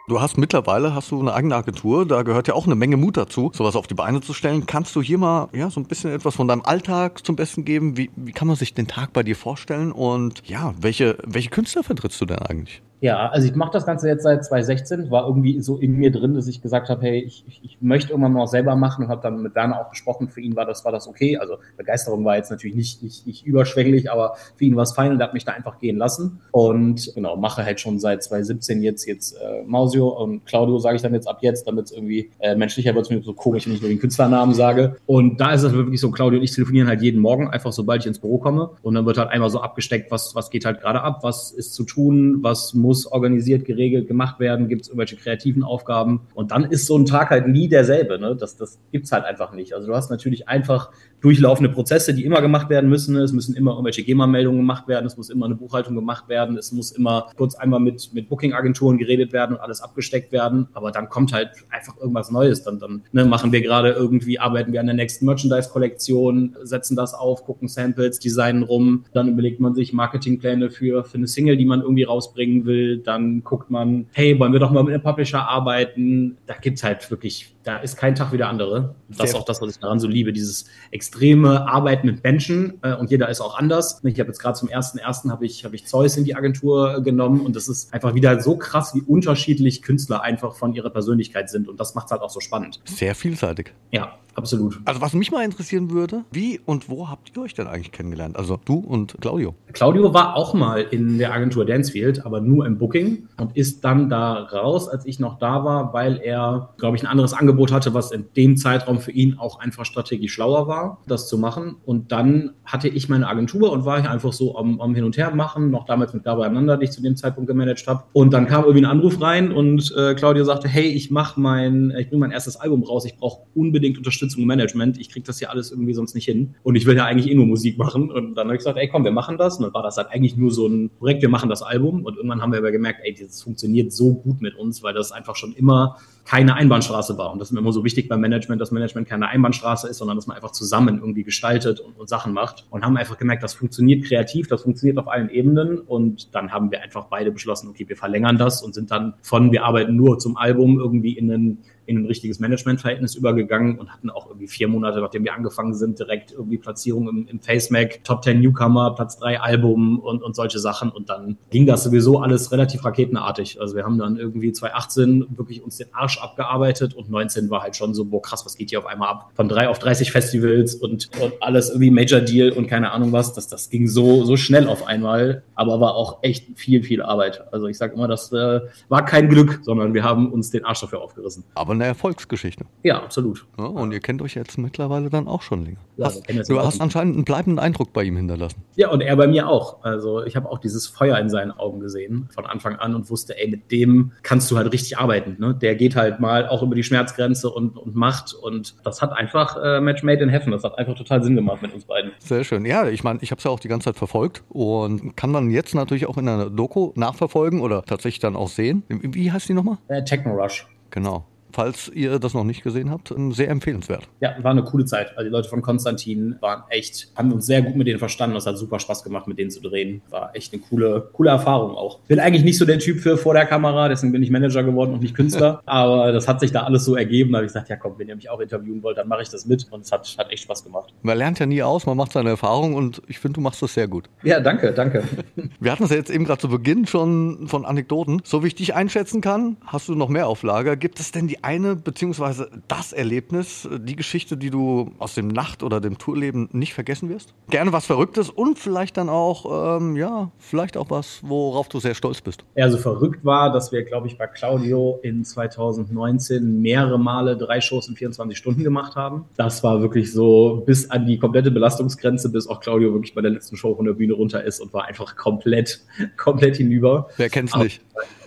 Du 0.08 0.22
hast 0.22 0.38
mittlerweile 0.38 0.96
hast 0.96 1.12
du 1.12 1.20
eine 1.20 1.34
eigene 1.34 1.58
Agentur, 1.58 2.08
da 2.08 2.22
gehört 2.22 2.48
ja 2.48 2.54
auch 2.54 2.66
eine 2.66 2.76
Menge 2.76 2.96
Mut 2.96 3.18
dazu, 3.18 3.52
sowas 3.54 3.76
auf 3.76 3.86
die 3.88 3.96
Beine 3.96 4.22
zu 4.22 4.34
stellen. 4.34 4.66
Kannst 4.66 4.96
du 4.96 5.02
hier 5.02 5.18
mal 5.18 5.50
ja 5.52 5.70
so 5.70 5.82
ein 5.82 5.88
bisschen 5.88 6.14
etwas 6.14 6.38
von 6.38 6.48
deinem 6.48 6.62
Alltag 6.62 7.26
zum 7.26 7.36
Besten 7.36 7.66
geben? 7.66 7.98
Wie, 7.98 8.12
wie 8.16 8.32
kann 8.32 8.48
man 8.48 8.56
sich 8.56 8.74
den 8.74 8.88
Tag 8.88 9.12
bei 9.12 9.24
dir 9.24 9.36
vorstellen 9.36 9.92
und 9.92 10.42
ja, 10.48 10.74
welche 10.80 11.18
welche 11.26 11.50
Künstler 11.50 11.84
vertrittst 11.84 12.22
du 12.22 12.26
denn 12.26 12.40
eigentlich? 12.40 12.82
Ja, 13.02 13.30
also 13.30 13.48
ich 13.48 13.56
mache 13.56 13.72
das 13.72 13.86
Ganze 13.86 14.08
jetzt 14.10 14.24
seit 14.24 14.44
2016, 14.44 15.10
war 15.10 15.26
irgendwie 15.26 15.62
so 15.62 15.78
in 15.78 15.94
mir 15.94 16.12
drin, 16.12 16.34
dass 16.34 16.48
ich 16.48 16.62
gesagt 16.62 16.90
habe, 16.90 17.02
hey, 17.02 17.20
ich, 17.20 17.46
ich, 17.48 17.78
möchte 17.82 18.12
irgendwann 18.12 18.34
mal 18.34 18.44
auch 18.44 18.48
selber 18.48 18.76
machen 18.76 19.06
und 19.06 19.10
habe 19.10 19.22
dann 19.22 19.42
mit 19.42 19.56
Werner 19.56 19.80
auch 19.80 19.90
gesprochen. 19.90 20.28
Für 20.28 20.42
ihn 20.42 20.56
war 20.58 20.66
das, 20.66 20.84
war 20.84 20.92
das 20.92 21.08
okay. 21.08 21.38
Also 21.38 21.58
Begeisterung 21.78 22.26
war 22.26 22.36
jetzt 22.36 22.52
natürlich 22.52 22.76
nicht, 22.76 23.02
nicht, 23.02 23.26
nicht 23.26 23.46
überschwänglich, 23.46 24.12
aber 24.12 24.36
für 24.58 24.66
ihn 24.66 24.76
war 24.76 24.84
es 24.84 24.92
fein 24.92 25.12
und 25.12 25.22
er 25.22 25.28
hat 25.28 25.34
mich 25.34 25.46
da 25.46 25.54
einfach 25.54 25.80
gehen 25.80 25.98
lassen. 25.98 26.42
Und 26.52 27.14
genau, 27.16 27.38
mache 27.38 27.64
halt 27.64 27.80
schon 27.80 28.00
seit 28.00 28.22
2017 28.22 28.82
jetzt, 28.82 29.06
jetzt 29.06 29.34
äh, 29.34 29.64
Mausio 29.66 30.10
und 30.10 30.46
Claudio 30.46 30.78
sage 30.80 30.98
ich 30.98 31.02
dann 31.02 31.14
jetzt 31.14 31.28
ab 31.28 31.38
jetzt, 31.42 31.68
damit 31.68 31.86
es 31.86 31.92
irgendwie 31.92 32.32
äh, 32.40 32.56
menschlicher 32.56 32.94
wird, 32.96 33.10
mir 33.10 33.22
so 33.24 33.34
komisch, 33.34 33.66
wenn 33.66 33.76
ich 33.76 33.82
nur 33.82 33.90
den 33.90 34.00
Künstlernamen 34.00 34.54
sage. 34.54 34.98
Und 35.06 35.40
da 35.40 35.54
ist 35.54 35.64
es 35.64 35.72
wirklich 35.72 36.02
so, 36.02 36.12
Claudio 36.12 36.40
und 36.40 36.44
ich 36.44 36.52
telefonieren 36.52 36.90
halt 36.90 37.02
jeden 37.02 37.22
Morgen, 37.22 37.48
einfach 37.48 37.72
sobald 37.72 38.02
ich 38.02 38.08
ins 38.08 38.20
Büro 38.20 38.40
komme. 38.40 38.72
Und 38.82 38.96
dann 38.96 39.06
wird 39.06 39.18
halt 39.18 39.30
einmal 39.30 39.50
so 39.50 39.62
abgesteckt, 39.62 40.12
was, 40.12 40.36
was 40.36 40.50
geht 40.50 40.66
halt 40.66 40.82
gerade 40.82 41.02
ab, 41.02 41.20
was 41.22 41.52
ist 41.52 41.74
zu 41.74 41.86
tun, 41.86 42.40
was 42.42 42.74
muss 42.74 42.89
organisiert, 43.06 43.66
geregelt, 43.66 44.08
gemacht 44.08 44.40
werden, 44.40 44.68
gibt 44.68 44.84
es 44.84 44.88
irgendwelche 44.88 45.16
kreativen 45.16 45.64
Aufgaben. 45.64 46.22
Und 46.34 46.52
dann 46.52 46.66
ist 46.66 46.86
so 46.86 46.98
ein 46.98 47.06
Tag 47.06 47.30
halt 47.30 47.48
nie 47.48 47.68
derselbe. 47.68 48.20
Ne? 48.20 48.36
Das, 48.36 48.56
das 48.58 48.80
gibt's 48.92 49.12
halt 49.12 49.26
einfach 49.26 49.54
nicht. 49.54 49.74
Also 49.74 49.88
du 49.88 49.96
hast 49.96 50.10
natürlich 50.10 50.48
einfach 50.48 50.92
durchlaufende 51.22 51.70
Prozesse, 51.70 52.14
die 52.14 52.24
immer 52.24 52.42
gemacht 52.42 52.70
werden 52.70 52.90
müssen. 52.90 53.16
Es 53.18 53.34
müssen 53.34 53.56
immer 53.56 53.72
irgendwelche 53.72 54.04
GEMA-Meldungen 54.04 54.60
gemacht 54.60 54.88
werden, 54.88 55.06
es 55.06 55.18
muss 55.18 55.30
immer 55.30 55.46
eine 55.46 55.56
Buchhaltung 55.56 55.96
gemacht 55.96 56.30
werden, 56.30 56.58
es 56.58 56.72
muss 56.72 56.92
immer 56.92 57.30
kurz 57.36 57.56
einmal 57.56 57.80
mit, 57.80 58.14
mit 58.14 58.30
Booking-Agenturen 58.30 58.98
geredet 58.98 59.34
werden 59.34 59.56
und 59.56 59.62
alles 59.62 59.82
abgesteckt 59.82 60.32
werden. 60.32 60.68
Aber 60.74 60.92
dann 60.92 61.10
kommt 61.10 61.34
halt 61.34 61.52
einfach 61.70 61.98
irgendwas 61.98 62.32
Neues. 62.32 62.64
Dann, 62.64 62.80
dann 62.80 63.04
ne, 63.12 63.26
machen 63.26 63.52
wir 63.52 63.62
gerade 63.62 63.92
irgendwie, 63.92 64.40
arbeiten 64.40 64.72
wir 64.72 64.80
an 64.80 64.88
der 64.88 64.96
nächsten 64.96 65.26
Merchandise-Kollektion, 65.26 66.56
setzen 66.64 66.96
das 66.96 67.14
auf, 67.14 67.44
gucken 67.44 67.68
Samples, 67.68 68.20
designen 68.20 68.64
rum. 68.64 69.06
Dann 69.14 69.30
überlegt 69.30 69.60
man 69.60 69.76
sich 69.76 69.94
Marketingpläne 69.94 70.70
für, 70.70 71.04
für 71.04 71.18
eine 71.18 71.28
Single, 71.28 71.58
die 71.58 71.66
man 71.66 71.82
irgendwie 71.82 72.04
rausbringen 72.04 72.66
will. 72.66 73.00
Dann 73.00 73.44
guckt 73.44 73.70
man, 73.70 74.08
hey, 74.14 74.40
wollen 74.40 74.54
wir 74.54 74.60
doch 74.60 74.72
mal 74.72 74.84
mit 74.84 74.94
einem 74.94 75.04
Publisher 75.04 75.48
arbeiten? 75.48 76.38
Da 76.46 76.56
gibt's 76.56 76.84
halt 76.84 77.10
wirklich 77.12 77.54
da 77.70 77.78
ist 77.78 77.98
kein 77.98 78.16
Tag 78.16 78.32
wie 78.32 78.38
der 78.38 78.50
andere. 78.50 78.96
Das 79.10 79.30
ist 79.30 79.36
auch 79.36 79.46
das, 79.46 79.62
was 79.62 79.70
ich 79.70 79.78
daran 79.78 80.00
so 80.00 80.08
liebe, 80.08 80.34
dieses 80.34 80.66
extreme 80.90 81.68
Arbeiten 81.68 82.08
mit 82.08 82.24
Menschen 82.24 82.80
äh, 82.82 82.96
und 82.96 83.12
jeder 83.12 83.30
ist 83.30 83.42
auch 83.42 83.60
anders. 83.60 84.02
Ich 84.04 84.20
habe 84.20 84.28
jetzt 84.28 84.40
gerade 84.40 84.58
zum 84.58 84.70
ersten 84.70 84.98
ersten 84.98 85.32
habe 85.32 85.46
ich 85.46 85.66
habe 85.66 85.76
ich 85.76 85.86
Zeus 85.86 86.18
in 86.18 86.24
die 86.24 86.36
Agentur 86.36 87.04
genommen 87.04 87.42
und 87.42 87.56
das 87.56 87.68
ist 87.68 87.94
einfach 87.94 88.16
wieder 88.16 88.42
so 88.42 88.58
krass, 88.58 88.96
wie 88.96 89.02
unterschiedlich 89.02 89.84
Künstler 89.84 90.24
einfach 90.24 90.56
von 90.56 90.74
ihrer 90.74 90.90
Persönlichkeit 90.90 91.52
sind 91.52 91.68
und 91.68 91.80
das 91.80 91.94
macht 91.94 92.08
es 92.08 92.12
halt 92.12 92.24
auch 92.24 92.32
so 92.32 92.40
spannend. 92.40 92.82
Sehr 92.86 93.14
vielseitig. 93.14 93.72
Ja, 93.92 94.18
absolut. 94.40 94.80
Also 94.86 95.02
was 95.02 95.14
mich 95.14 95.32
mal 95.32 95.44
interessieren 95.44 95.92
würde, 95.92 96.24
wie 96.32 96.60
und 96.66 96.90
wo 96.90 97.10
habt 97.10 97.36
ihr 97.36 97.44
euch 97.44 97.54
denn 97.54 97.68
eigentlich 97.68 97.92
kennengelernt? 97.92 98.38
Also 98.38 98.60
du 98.66 98.76
und 98.76 99.16
Claudio. 99.22 99.54
Claudio 99.74 100.14
war 100.14 100.36
auch 100.36 100.54
mal 100.54 100.82
in 100.82 101.18
der 101.18 101.34
Agentur 101.34 101.66
Dancefield, 101.66 102.26
aber 102.26 102.42
nur 102.42 102.66
im 102.66 102.78
Booking 102.78 103.28
und 103.38 103.56
ist 103.56 103.84
dann 103.84 104.10
da 104.10 104.34
raus, 104.34 104.88
als 104.88 105.06
ich 105.06 105.20
noch 105.20 105.38
da 105.40 105.64
war, 105.64 105.94
weil 105.94 106.18
er, 106.24 106.74
glaube 106.78 106.96
ich, 106.98 107.04
ein 107.04 107.08
anderes 107.08 107.34
Angebot 107.34 107.72
hatte, 107.72 107.94
was 107.94 108.12
in 108.12 108.26
dem 108.36 108.58
Zeitraum 108.58 109.00
für 109.00 109.12
ihn 109.12 109.38
auch 109.38 109.60
einfach 109.60 109.86
strategisch 109.86 110.34
schlauer 110.34 110.68
war, 110.68 111.02
das 111.08 111.28
zu 111.28 111.38
machen. 111.38 111.76
Und 111.86 112.12
dann 112.12 112.52
hatte 112.66 112.88
ich 112.88 113.10
meine 113.10 113.28
Agentur 113.28 113.72
und 113.72 113.86
war 113.86 114.00
hier 114.00 114.10
einfach 114.10 114.34
so 114.34 114.58
am, 114.58 114.80
am 114.80 114.96
Hin 114.96 115.04
und 115.04 115.18
Her 115.18 115.36
machen, 115.36 115.70
noch 115.70 115.86
damals 115.86 116.14
mit 116.14 116.26
Dabei 116.26 116.46
einander, 116.46 116.78
die 116.78 116.86
ich 116.86 116.92
zu 116.92 117.02
dem 117.02 117.16
Zeitpunkt 117.16 117.48
gemanagt 117.48 117.86
habe. 117.88 118.04
Und 118.14 118.34
dann 118.34 118.48
kam 118.48 118.64
irgendwie 118.64 118.86
ein 118.86 118.90
Anruf 118.90 119.22
rein 119.22 119.52
und 119.52 119.94
äh, 119.98 120.16
Claudio 120.16 120.46
sagte, 120.46 120.68
hey, 120.68 120.88
ich 120.88 121.12
mache 121.12 121.40
mein, 121.40 121.94
ich 121.98 122.10
bringe 122.10 122.22
mein 122.22 122.32
erstes 122.32 122.56
Album 122.56 122.84
raus, 122.84 123.06
ich 123.06 123.18
brauche 123.18 123.44
unbedingt 123.56 123.98
Unterstützung 123.98 124.29
im 124.38 124.46
Management, 124.46 125.00
ich 125.00 125.10
kriege 125.10 125.26
das 125.26 125.40
hier 125.40 125.50
alles 125.50 125.72
irgendwie 125.72 125.94
sonst 125.94 126.16
nicht 126.16 126.26
hin. 126.26 126.56
Und 126.64 126.76
ich 126.76 126.86
will 126.86 126.96
ja 126.96 127.06
eigentlich 127.06 127.30
eh 127.30 127.36
nur 127.36 127.46
Musik 127.46 127.78
machen. 127.78 128.12
Und 128.12 128.36
dann 128.36 128.48
habe 128.48 128.56
ich 128.56 128.60
gesagt, 128.60 128.78
ey 128.78 128.88
komm, 128.88 129.04
wir 129.04 129.12
machen 129.12 129.38
das. 129.38 129.58
Und 129.58 129.64
dann 129.64 129.74
war 129.74 129.84
das 129.84 129.98
halt 129.98 130.10
eigentlich 130.10 130.36
nur 130.38 130.52
so 130.52 130.68
ein 130.68 130.90
Projekt, 131.00 131.22
wir 131.22 131.30
machen 131.30 131.50
das 131.50 131.62
Album. 131.62 132.06
Und 132.06 132.18
irgendwann 132.18 132.42
haben 132.42 132.52
wir 132.52 132.60
aber 132.60 132.72
gemerkt, 132.72 133.02
ey, 133.04 133.14
das 133.14 133.42
funktioniert 133.42 133.92
so 133.92 134.14
gut 134.16 134.42
mit 134.42 134.56
uns, 134.56 134.84
weil 134.84 134.94
das 134.94 135.12
einfach 135.12 135.36
schon 135.36 135.54
immer 135.54 135.98
keine 136.30 136.54
Einbahnstraße 136.54 137.18
war. 137.18 137.34
Und 137.34 137.40
das 137.40 137.48
ist 137.48 137.54
mir 137.54 137.60
immer 137.60 137.74
so 137.74 137.84
wichtig 137.84 138.08
beim 138.08 138.22
Management, 138.22 138.62
dass 138.62 138.70
Management 138.70 139.08
keine 139.08 139.30
Einbahnstraße 139.30 139.88
ist, 139.88 139.98
sondern 139.98 140.16
dass 140.16 140.28
man 140.28 140.36
einfach 140.36 140.52
zusammen 140.52 141.00
irgendwie 141.00 141.24
gestaltet 141.24 141.80
und, 141.80 141.98
und, 141.98 142.08
Sachen 142.08 142.34
macht. 142.34 142.68
Und 142.70 142.86
haben 142.86 142.98
einfach 142.98 143.18
gemerkt, 143.18 143.42
das 143.42 143.56
funktioniert 143.56 144.06
kreativ, 144.06 144.48
das 144.48 144.62
funktioniert 144.62 145.00
auf 145.00 145.08
allen 145.08 145.30
Ebenen. 145.30 145.80
Und 145.80 146.36
dann 146.36 146.52
haben 146.52 146.70
wir 146.70 146.82
einfach 146.82 147.06
beide 147.06 147.32
beschlossen, 147.32 147.68
okay, 147.68 147.90
wir 147.90 147.98
verlängern 147.98 148.38
das 148.38 148.62
und 148.62 148.76
sind 148.76 148.92
dann 148.92 149.16
von, 149.24 149.52
wir 149.52 149.66
arbeiten 149.66 149.96
nur 149.96 150.20
zum 150.20 150.38
Album 150.38 150.80
irgendwie 150.80 151.18
in 151.18 151.32
einen 151.32 151.58
in 151.90 151.98
ein 151.98 152.06
richtiges 152.06 152.40
Managementverhältnis 152.40 153.16
übergegangen 153.16 153.80
und 153.80 153.90
hatten 153.90 154.12
auch 154.12 154.28
irgendwie 154.28 154.48
vier 154.48 154.68
Monate, 154.68 155.02
nachdem 155.02 155.24
wir 155.24 155.34
angefangen 155.34 155.74
sind, 155.74 155.98
direkt 155.98 156.32
irgendwie 156.32 156.60
Platzierung 156.60 157.10
im, 157.10 157.28
im 157.28 157.40
FaceMac, 157.40 158.04
Top 158.04 158.24
10 158.24 158.40
Newcomer, 158.40 158.94
Platz 158.94 159.18
3 159.18 159.42
Album 159.42 160.00
und, 160.00 160.22
und 160.22 160.36
solche 160.36 160.60
Sachen. 160.60 160.92
Und 160.92 161.10
dann 161.10 161.38
ging 161.50 161.66
das 161.66 161.84
sowieso 161.84 162.20
alles 162.20 162.52
relativ 162.52 162.86
raketenartig. 162.86 163.60
Also 163.60 163.76
wir 163.76 163.84
haben 163.84 163.98
dann 163.98 164.18
irgendwie 164.18 164.52
2018 164.52 165.26
wirklich 165.36 165.64
uns 165.64 165.78
den 165.78 165.88
Arsch 165.92 166.20
abgearbeitet 166.20 166.94
und 166.94 167.10
19 167.10 167.50
war 167.50 167.64
halt 167.64 167.76
schon 167.76 167.96
so, 167.96 168.06
boah 168.06 168.22
krass, 168.22 168.46
was 168.46 168.56
geht 168.56 168.70
hier 168.70 168.80
auf 168.80 168.86
einmal 168.86 169.10
ab? 169.10 169.32
Von 169.34 169.50
drei 169.50 169.68
auf 169.68 169.80
30 169.80 170.12
Festivals 170.12 170.76
und, 170.76 171.10
und 171.20 171.34
alles 171.42 171.70
irgendwie 171.70 171.90
Major 171.90 172.22
Deal 172.22 172.52
und 172.52 172.68
keine 172.68 172.92
Ahnung 172.92 173.12
was. 173.12 173.34
Das, 173.34 173.48
das 173.48 173.72
ging 173.72 173.88
so, 173.88 174.26
so 174.26 174.38
schnell 174.38 174.68
auf 174.68 174.86
einmal, 174.86 175.42
aber 175.56 175.80
war 175.80 175.96
auch 175.96 176.20
echt 176.22 176.46
viel, 176.56 176.84
viel 176.84 177.02
Arbeit. 177.02 177.52
Also 177.52 177.66
ich 177.66 177.80
sage 177.80 177.96
immer, 177.96 178.08
das 178.08 178.32
äh, 178.32 178.62
war 178.90 179.06
kein 179.06 179.28
Glück, 179.28 179.62
sondern 179.64 179.96
wir 179.96 180.04
haben 180.04 180.32
uns 180.32 180.52
den 180.52 180.66
Arsch 180.66 180.82
dafür 180.82 181.02
aufgerissen. 181.02 181.44
Aber 181.56 181.79
eine 181.80 181.88
Erfolgsgeschichte. 181.88 182.66
Ja, 182.84 183.02
absolut. 183.02 183.46
Ja, 183.58 183.66
und 183.66 183.92
ihr 183.92 184.00
kennt 184.00 184.22
euch 184.22 184.36
jetzt 184.36 184.58
mittlerweile 184.58 185.10
dann 185.10 185.28
auch 185.28 185.42
schon 185.42 185.66
länger. 185.66 185.80
Ja, 185.98 186.06
hast, 186.06 186.50
du 186.50 186.60
hast 186.60 186.82
anscheinend 186.82 187.16
einen 187.16 187.26
bleibenden 187.26 187.60
Eindruck 187.60 187.94
bei 187.94 188.04
ihm 188.04 188.18
hinterlassen. 188.18 188.64
Ja, 188.76 188.90
und 188.90 189.02
er 189.02 189.16
bei 189.16 189.28
mir 189.28 189.48
auch. 189.48 189.84
Also 189.84 190.24
ich 190.24 190.36
habe 190.36 190.50
auch 190.50 190.60
dieses 190.60 190.88
Feuer 190.88 191.18
in 191.18 191.30
seinen 191.30 191.52
Augen 191.52 191.80
gesehen 191.80 192.30
von 192.34 192.46
Anfang 192.46 192.76
an 192.76 192.96
und 192.96 193.10
wusste, 193.10 193.38
ey, 193.38 193.50
mit 193.50 193.72
dem 193.72 194.12
kannst 194.24 194.50
du 194.52 194.58
halt 194.58 194.72
richtig 194.72 194.98
arbeiten. 194.98 195.38
Ne? 195.40 195.56
Der 195.56 195.76
geht 195.76 195.96
halt 195.96 196.20
mal 196.20 196.48
auch 196.48 196.64
über 196.64 196.76
die 196.76 196.84
Schmerzgrenze 196.84 197.50
und, 197.50 197.78
und 197.78 197.96
macht. 197.96 198.34
Und 198.34 198.76
das 198.86 199.02
hat 199.02 199.14
einfach 199.14 199.58
äh, 199.62 199.82
Match 199.82 200.04
made 200.04 200.24
in 200.24 200.30
heaven. 200.30 200.52
Das 200.52 200.64
hat 200.64 200.78
einfach 200.78 200.96
total 200.96 201.24
Sinn 201.24 201.36
gemacht 201.36 201.62
mit 201.62 201.74
uns 201.74 201.86
beiden. 201.86 202.12
Sehr 202.20 202.44
schön. 202.44 202.66
Ja, 202.66 202.88
ich 202.88 203.04
meine, 203.04 203.20
ich 203.22 203.32
habe 203.32 203.40
es 203.40 203.44
ja 203.44 203.52
auch 203.52 203.60
die 203.60 203.68
ganze 203.68 203.86
Zeit 203.86 203.98
verfolgt 203.98 204.44
und 204.50 205.16
kann 205.16 205.34
dann 205.34 205.50
jetzt 205.50 205.76
natürlich 205.76 206.06
auch 206.06 206.18
in 206.18 206.28
einer 206.28 206.50
Doku 206.50 206.92
nachverfolgen 206.96 207.62
oder 207.62 207.84
tatsächlich 207.84 208.20
dann 208.20 208.36
auch 208.36 208.50
sehen. 208.50 208.84
Wie 208.88 209.30
wie 209.30 209.32
heißt 209.32 209.50
die 209.50 209.54
nochmal? 209.54 209.78
Äh, 209.88 210.04
Techno 210.04 210.34
Rush. 210.34 210.68
Genau. 210.92 211.26
Falls 211.52 211.90
ihr 211.94 212.20
das 212.20 212.34
noch 212.34 212.44
nicht 212.44 212.64
gesehen 212.64 212.90
habt, 212.90 213.12
ähm, 213.12 213.32
sehr 213.32 213.50
empfehlenswert. 213.50 214.08
Ja, 214.20 214.36
war 214.42 214.52
eine 214.52 214.64
coole 214.64 214.86
Zeit. 214.86 215.18
Also 215.18 215.24
die 215.24 215.32
Leute 215.32 215.50
von 215.50 215.62
Konstantin 215.62 216.36
waren 216.42 216.64
echt, 216.70 217.12
haben 217.16 217.32
uns 217.32 217.46
sehr 217.46 217.62
gut 217.62 217.76
mit 217.76 217.88
denen 217.88 218.00
verstanden. 218.00 218.36
Es 218.36 218.46
hat 218.46 218.58
super 218.58 218.80
Spaß 218.80 219.04
gemacht, 219.04 219.28
mit 219.28 219.40
denen 219.40 219.52
zu 219.52 219.62
drehen. 219.62 220.02
War 220.10 220.36
echt 220.36 220.54
eine 220.54 220.62
coole, 220.62 221.10
coole 221.14 221.32
Erfahrung 221.32 221.76
auch. 221.76 222.00
Bin 222.08 222.20
eigentlich 222.20 222.44
nicht 222.44 222.58
so 222.58 222.66
der 222.66 222.80
Typ 222.80 223.00
für 223.00 223.18
vor 223.18 223.34
der 223.34 223.46
Kamera, 223.46 223.90
deswegen 223.90 224.12
bin 224.12 224.24
ich 224.24 224.30
Manager 224.30 224.64
geworden 224.64 224.94
und 224.94 225.02
nicht 225.02 225.16
Künstler. 225.16 225.62
Aber 225.66 226.12
das 226.12 226.28
hat 226.28 226.40
sich 226.40 226.52
da 226.52 226.64
alles 226.64 226.86
so 226.86 226.96
ergeben. 226.96 227.32
Da 227.32 227.38
habe 227.38 227.46
ich 227.46 227.54
gesagt, 227.54 227.70
ja 227.70 227.76
komm, 227.76 227.98
wenn 227.98 228.08
ihr 228.08 228.16
mich 228.16 228.30
auch 228.30 228.40
interviewen 228.40 228.84
wollt, 228.84 228.98
dann 228.98 229.08
mache 229.08 229.24
ich 229.24 229.30
das 229.30 229.46
mit. 229.46 229.68
Und 229.72 229.82
es 229.82 229.92
hat, 229.92 230.08
hat 230.18 230.32
echt 230.32 230.44
Spaß 230.44 230.64
gemacht. 230.64 230.94
Man 231.02 231.18
lernt 231.18 231.40
ja 231.40 231.46
nie 231.46 231.64
aus, 231.64 231.86
man 231.86 231.98
macht 231.98 232.14
seine 232.14 232.30
Erfahrung 232.30 232.76
und 232.76 233.02
ich 233.08 233.20
finde, 233.20 233.36
du 233.36 233.42
machst 233.42 233.62
das 233.62 233.74
sehr 233.74 233.88
gut. 233.88 234.10
Ja, 234.24 234.40
danke, 234.40 234.74
danke. 234.74 235.04
Wir 235.60 235.72
hatten 235.72 235.84
es 235.84 235.90
ja 235.90 235.96
jetzt 235.96 236.10
eben 236.10 236.26
gerade 236.26 236.40
zu 236.40 236.50
Beginn 236.50 236.86
schon 236.86 237.48
von 237.48 237.66
Anekdoten. 237.66 238.22
So 238.24 238.44
wie 238.44 238.48
ich 238.48 238.56
dich 238.56 238.76
einschätzen 238.76 239.22
kann, 239.22 239.58
hast 239.66 239.88
du 239.90 239.96
noch 239.96 240.10
mehr 240.10 240.28
auf 240.28 240.44
Lager. 240.44 240.76
Gibt 240.76 241.00
es 241.00 241.12
denn 241.12 241.28
die 241.28 241.39
eine 241.44 241.76
beziehungsweise 241.76 242.50
das 242.68 242.94
Erlebnis, 242.94 243.68
die 243.72 243.96
Geschichte, 243.96 244.38
die 244.38 244.50
du 244.50 244.92
aus 245.00 245.16
dem 245.16 245.28
Nacht- 245.28 245.64
oder 245.64 245.82
dem 245.82 245.98
Tourleben 245.98 246.50
nicht 246.52 246.74
vergessen 246.74 247.10
wirst? 247.10 247.34
Gerne 247.50 247.74
was 247.74 247.86
Verrücktes 247.86 248.30
und 248.30 248.60
vielleicht 248.60 248.98
dann 248.98 249.10
auch, 249.10 249.78
ähm, 249.78 249.96
ja, 249.96 250.32
vielleicht 250.38 250.78
auch 250.78 250.90
was, 250.90 251.22
worauf 251.24 251.70
du 251.70 251.80
sehr 251.80 251.96
stolz 251.96 252.22
bist. 252.22 252.44
Ja, 252.56 252.70
so 252.70 252.78
verrückt 252.78 253.24
war, 253.24 253.52
dass 253.52 253.72
wir, 253.72 253.84
glaube 253.84 254.08
ich, 254.08 254.18
bei 254.18 254.28
Claudio 254.28 255.00
in 255.04 255.24
2019 255.24 256.62
mehrere 256.62 257.00
Male 257.00 257.38
drei 257.38 257.62
Shows 257.62 257.88
in 257.88 257.96
24 257.96 258.38
Stunden 258.38 258.64
gemacht 258.64 258.96
haben. 258.96 259.26
Das 259.38 259.64
war 259.64 259.82
wirklich 259.82 260.12
so 260.12 260.64
bis 260.66 260.90
an 260.90 261.06
die 261.06 261.18
komplette 261.20 261.52
Belastungsgrenze, 261.52 262.30
bis 262.30 262.48
auch 262.48 262.60
Claudio 262.60 262.94
wirklich 262.94 263.14
bei 263.14 263.22
der 263.22 263.32
letzten 263.32 263.58
Show 263.58 263.76
von 263.76 263.86
der 263.86 263.94
Bühne 263.94 264.14
runter 264.14 264.44
ist 264.44 264.60
und 264.60 264.74
war 264.74 264.86
einfach 264.86 265.16
komplett, 265.16 265.82
komplett 266.18 266.58
hinüber. 266.58 267.10
Wer 267.18 267.30
kennt's 267.30 267.54
Aber 267.54 267.64
nicht? 267.64 267.82